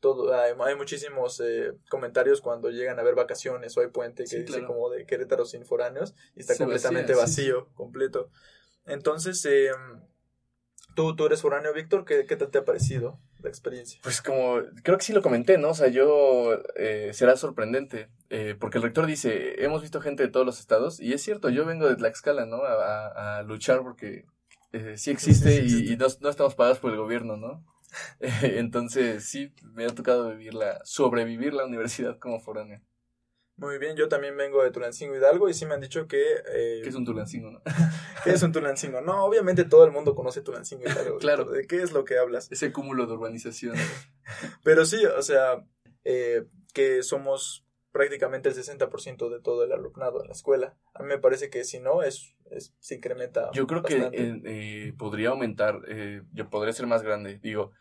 Todo 0.00 0.34
hay, 0.34 0.52
hay 0.58 0.74
muchísimos 0.74 1.40
eh, 1.40 1.72
comentarios 1.88 2.40
cuando 2.40 2.70
llegan 2.70 2.98
a 2.98 3.02
ver 3.02 3.14
vacaciones 3.14 3.76
o 3.76 3.80
hay 3.80 3.88
puente 3.88 4.24
que 4.24 4.28
sí, 4.28 4.38
dice 4.40 4.58
claro. 4.58 4.66
como 4.66 4.90
de 4.90 5.06
Querétaro 5.06 5.44
sin 5.44 5.64
foráneos 5.64 6.14
y 6.34 6.40
está 6.40 6.56
completamente 6.56 7.14
vacía, 7.14 7.54
vacío 7.54 7.66
sí. 7.68 7.74
completo. 7.74 8.30
Entonces 8.84 9.42
eh, 9.46 9.70
tú 10.94 11.16
tú 11.16 11.26
eres 11.26 11.40
foráneo 11.40 11.72
Víctor 11.72 12.04
qué 12.04 12.26
qué 12.26 12.36
tal 12.36 12.50
te 12.50 12.58
ha 12.58 12.64
parecido 12.64 13.20
la 13.46 13.50
experiencia? 13.50 14.00
Pues 14.02 14.20
como, 14.20 14.58
creo 14.82 14.98
que 14.98 15.04
sí 15.04 15.12
lo 15.12 15.22
comenté, 15.22 15.56
¿no? 15.56 15.70
O 15.70 15.74
sea, 15.74 15.88
yo, 15.88 16.60
eh, 16.76 17.10
será 17.14 17.36
sorprendente, 17.36 18.08
eh, 18.28 18.56
porque 18.58 18.78
el 18.78 18.84
rector 18.84 19.06
dice, 19.06 19.64
hemos 19.64 19.82
visto 19.82 20.00
gente 20.00 20.24
de 20.24 20.28
todos 20.28 20.44
los 20.44 20.60
estados, 20.60 21.00
y 21.00 21.12
es 21.12 21.22
cierto, 21.22 21.48
yo 21.48 21.64
vengo 21.64 21.88
de 21.88 21.96
Tlaxcala, 21.96 22.46
¿no? 22.46 22.62
A, 22.62 23.06
a, 23.06 23.38
a 23.38 23.42
luchar 23.42 23.82
porque 23.82 24.26
eh, 24.72 24.98
sí 24.98 25.10
existe 25.10 25.64
y, 25.64 25.92
y 25.92 25.96
no, 25.96 26.06
no, 26.20 26.28
estamos 26.28 26.54
pagados 26.54 26.80
por 26.80 26.90
el 26.90 26.98
gobierno, 26.98 27.36
¿no? 27.36 27.64
Entonces, 28.42 29.24
sí, 29.24 29.54
me 29.62 29.84
ha 29.84 29.88
tocado 29.88 30.30
vivirla, 30.30 30.80
sobrevivir 30.84 31.54
la 31.54 31.64
universidad 31.64 32.18
como 32.18 32.40
foráneo. 32.40 32.80
Muy 33.56 33.78
bien, 33.78 33.96
yo 33.96 34.08
también 34.08 34.36
vengo 34.36 34.62
de 34.62 34.70
Tulancingo 34.70 35.16
Hidalgo 35.16 35.48
y 35.48 35.54
sí 35.54 35.64
me 35.64 35.74
han 35.74 35.80
dicho 35.80 36.06
que... 36.06 36.22
Eh, 36.52 36.80
¿Qué 36.82 36.90
es 36.90 36.94
un 36.94 37.06
Tulancingo, 37.06 37.50
no? 37.50 37.62
¿Qué 38.24 38.30
es 38.30 38.42
un 38.42 38.52
Tulancingo? 38.52 39.00
No, 39.00 39.24
obviamente 39.24 39.64
todo 39.64 39.84
el 39.84 39.92
mundo 39.92 40.14
conoce 40.14 40.42
Tulancingo 40.42 40.84
Hidalgo. 40.84 41.16
claro. 41.20 41.46
¿De 41.46 41.66
qué 41.66 41.82
es 41.82 41.92
lo 41.92 42.04
que 42.04 42.18
hablas? 42.18 42.52
Ese 42.52 42.70
cúmulo 42.70 43.06
de 43.06 43.14
urbanización. 43.14 43.74
Pero 44.62 44.84
sí, 44.84 45.04
o 45.06 45.22
sea, 45.22 45.64
eh, 46.04 46.44
que 46.74 47.02
somos 47.02 47.66
prácticamente 47.92 48.50
el 48.50 48.54
60% 48.54 49.30
de 49.30 49.40
todo 49.40 49.64
el 49.64 49.72
alumnado 49.72 50.20
en 50.20 50.26
la 50.26 50.34
escuela. 50.34 50.76
A 50.92 51.02
mí 51.02 51.08
me 51.08 51.18
parece 51.18 51.48
que 51.48 51.64
si 51.64 51.80
no, 51.80 52.02
es, 52.02 52.36
es 52.50 52.74
se 52.78 52.96
incrementa 52.96 53.50
Yo 53.52 53.66
creo 53.66 53.80
bastante. 53.80 54.18
que 54.18 54.42
eh, 54.88 54.92
podría 54.98 55.30
aumentar, 55.30 55.80
eh, 55.88 56.20
yo 56.32 56.50
podría 56.50 56.74
ser 56.74 56.86
más 56.86 57.02
grande. 57.02 57.38
Digo, 57.38 57.72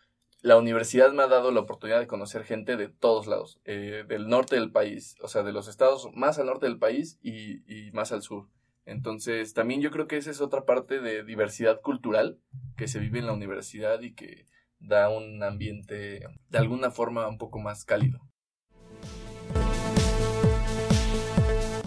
la 0.46 0.58
universidad 0.58 1.12
me 1.12 1.24
ha 1.24 1.28
dado 1.28 1.50
la 1.50 1.62
oportunidad 1.62 2.00
de 2.00 2.06
conocer 2.06 2.44
gente 2.44 2.78
de 2.78 2.88
todos 2.88 3.26
lados, 3.26 3.60
eh, 3.66 4.04
del 4.08 4.28
norte 4.28 4.54
del 4.54 4.72
país, 4.72 5.16
o 5.24 5.28
sea, 5.28 5.42
de 5.42 5.52
los 5.52 5.68
estados 5.68 6.08
más 6.14 6.38
al 6.38 6.46
norte 6.46 6.68
del 6.68 6.78
país 6.78 7.18
y, 7.24 7.64
y, 7.66 7.92
más 7.94 8.12
al 8.12 8.22
sur. 8.22 8.48
Entonces, 8.86 9.56
también 9.56 9.82
yo 9.82 9.90
creo 9.90 10.08
que 10.08 10.18
esa 10.18 10.30
es 10.30 10.42
otra 10.42 10.64
parte 10.64 11.00
de 11.00 11.24
diversidad 11.24 11.82
cultural 11.82 12.38
que 12.78 12.88
se 12.88 13.00
vive 13.00 13.18
en 13.18 13.26
la 13.26 13.34
universidad 13.34 14.02
y 14.02 14.14
que 14.14 14.46
da 14.78 15.10
un 15.10 15.42
ambiente 15.42 16.28
de 16.50 16.58
alguna 16.60 16.92
forma 16.92 17.28
un 17.28 17.40
poco 17.40 17.58
más 17.58 17.84
cálido. 17.84 18.20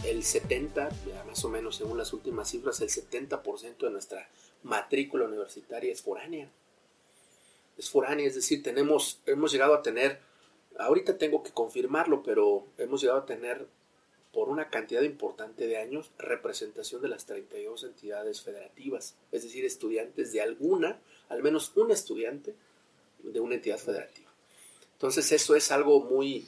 El 0.04 0.24
70, 0.24 0.88
más 1.28 1.44
o 1.44 1.48
menos 1.48 1.76
según 1.76 1.96
las 1.96 2.12
últimas 2.12 2.48
cifras, 2.48 2.80
el 2.80 2.88
70% 2.88 3.78
de 3.78 3.90
nuestra 3.92 4.28
matrícula 4.64 5.26
universitaria 5.26 5.92
es 5.92 6.02
foránea 6.02 6.50
es 7.78 7.88
foránea, 7.88 8.26
es 8.26 8.34
decir, 8.34 8.62
tenemos, 8.62 9.20
hemos 9.24 9.52
llegado 9.52 9.72
a 9.72 9.82
tener, 9.82 10.20
ahorita 10.78 11.16
tengo 11.16 11.42
que 11.42 11.52
confirmarlo, 11.52 12.22
pero 12.22 12.66
hemos 12.76 13.00
llegado 13.00 13.20
a 13.20 13.26
tener 13.26 13.66
por 14.32 14.48
una 14.48 14.68
cantidad 14.68 15.02
importante 15.02 15.66
de 15.66 15.78
años 15.78 16.10
representación 16.18 17.00
de 17.00 17.08
las 17.08 17.24
32 17.26 17.84
entidades 17.84 18.42
federativas, 18.42 19.16
es 19.32 19.44
decir, 19.44 19.64
estudiantes 19.64 20.32
de 20.32 20.42
alguna, 20.42 21.00
al 21.28 21.42
menos 21.42 21.72
un 21.76 21.90
estudiante 21.90 22.54
de 23.22 23.40
una 23.40 23.54
entidad 23.54 23.78
federativa. 23.78 24.28
Entonces 24.92 25.30
eso 25.32 25.54
es 25.54 25.70
algo 25.70 26.00
muy 26.02 26.46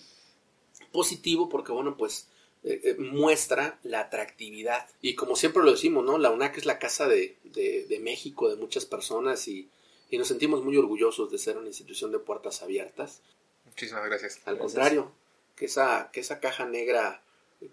positivo 0.92 1.48
porque, 1.48 1.72
bueno, 1.72 1.96
pues 1.96 2.28
eh, 2.64 2.80
eh, 2.84 2.94
muestra 2.98 3.78
la 3.84 4.00
atractividad. 4.00 4.86
Y 5.00 5.14
como 5.14 5.36
siempre 5.36 5.62
lo 5.62 5.70
decimos, 5.70 6.04
¿no? 6.04 6.18
La 6.18 6.30
UNAC 6.30 6.58
es 6.58 6.66
la 6.66 6.78
casa 6.78 7.08
de, 7.08 7.36
de, 7.44 7.86
de 7.86 8.00
México, 8.00 8.50
de 8.50 8.56
muchas 8.56 8.84
personas 8.84 9.46
y 9.48 9.70
y 10.10 10.18
nos 10.18 10.28
sentimos 10.28 10.64
muy 10.64 10.76
orgullosos 10.76 11.30
de 11.30 11.38
ser 11.38 11.56
una 11.56 11.68
institución 11.68 12.10
de 12.10 12.18
puertas 12.18 12.62
abiertas. 12.62 13.22
Muchísimas 13.64 14.04
gracias. 14.06 14.40
Al 14.44 14.56
gracias. 14.56 14.58
contrario, 14.58 15.12
que 15.54 15.66
esa, 15.66 16.10
que 16.12 16.20
esa 16.20 16.40
caja 16.40 16.66
negra 16.66 17.22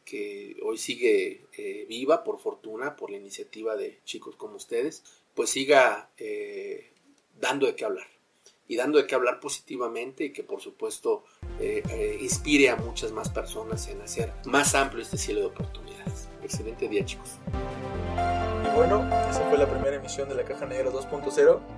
que 0.05 0.57
hoy 0.63 0.77
sigue 0.77 1.45
eh, 1.57 1.85
viva, 1.87 2.23
por 2.23 2.39
fortuna, 2.39 2.95
por 2.95 3.09
la 3.09 3.17
iniciativa 3.17 3.75
de 3.75 3.99
chicos 4.03 4.35
como 4.35 4.55
ustedes, 4.55 5.03
pues 5.33 5.49
siga 5.49 6.09
eh, 6.17 6.91
dando 7.39 7.65
de 7.65 7.75
qué 7.75 7.85
hablar. 7.85 8.07
Y 8.69 8.75
dando 8.75 8.97
de 8.97 9.07
qué 9.07 9.15
hablar 9.15 9.39
positivamente 9.39 10.25
y 10.25 10.33
que 10.33 10.43
por 10.43 10.59
supuesto 10.59 11.23
eh, 11.59 12.17
inspire 12.19 12.69
a 12.69 12.75
muchas 12.75 13.13
más 13.13 13.29
personas 13.29 13.87
en 13.87 14.01
hacer 14.01 14.33
más 14.45 14.75
amplio 14.75 15.01
este 15.01 15.17
cielo 15.17 15.39
de 15.39 15.45
oportunidades. 15.47 16.27
Excelente 16.43 16.89
día 16.89 17.05
chicos. 17.05 17.29
Y 18.65 18.75
bueno, 18.75 19.07
esa 19.29 19.47
fue 19.49 19.57
la 19.57 19.69
primera 19.69 19.95
emisión 19.95 20.27
de 20.27 20.35
la 20.35 20.43
Caja 20.43 20.65
Negra 20.65 20.91
2.0 20.91 21.61
muchísimas 21.61 21.67
gracias 21.67 21.76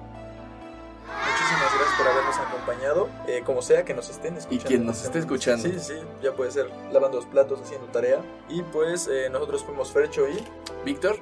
por 1.99 2.07
habernos 2.07 2.39
acompañado, 2.39 3.09
eh, 3.27 3.43
como 3.45 3.61
sea 3.61 3.83
que 3.83 3.93
nos 3.93 4.09
estén 4.09 4.37
escuchando. 4.37 4.65
Y 4.65 4.67
quien 4.67 4.85
nos 4.85 5.03
esté 5.03 5.19
escuchando. 5.19 5.67
Sí, 5.67 5.79
sí, 5.79 5.95
ya 6.23 6.33
puede 6.33 6.51
ser 6.51 6.69
lavando 6.91 7.17
los 7.17 7.25
platos, 7.25 7.61
haciendo 7.61 7.87
tarea. 7.87 8.21
Y 8.47 8.63
pues 8.63 9.07
eh, 9.07 9.29
nosotros 9.29 9.63
fuimos 9.65 9.91
Fercho 9.91 10.27
y 10.27 10.41
Víctor. 10.85 11.17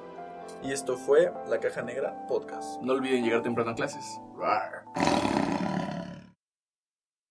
Y 0.63 0.71
esto 0.71 0.97
fue 0.97 1.31
La 1.49 1.59
Caja 1.59 1.81
Negra 1.81 2.27
Podcast. 2.27 2.81
No 2.81 2.93
olviden 2.93 3.23
llegar 3.23 3.41
temprano 3.41 3.71
a 3.71 3.75
clases. 3.75 4.19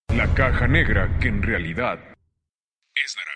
La 0.09 0.35
caja 0.35 0.67
negra 0.67 1.17
que 1.21 1.29
en 1.29 1.43
realidad 1.43 1.99
es 2.95 3.17
naranja. 3.17 3.36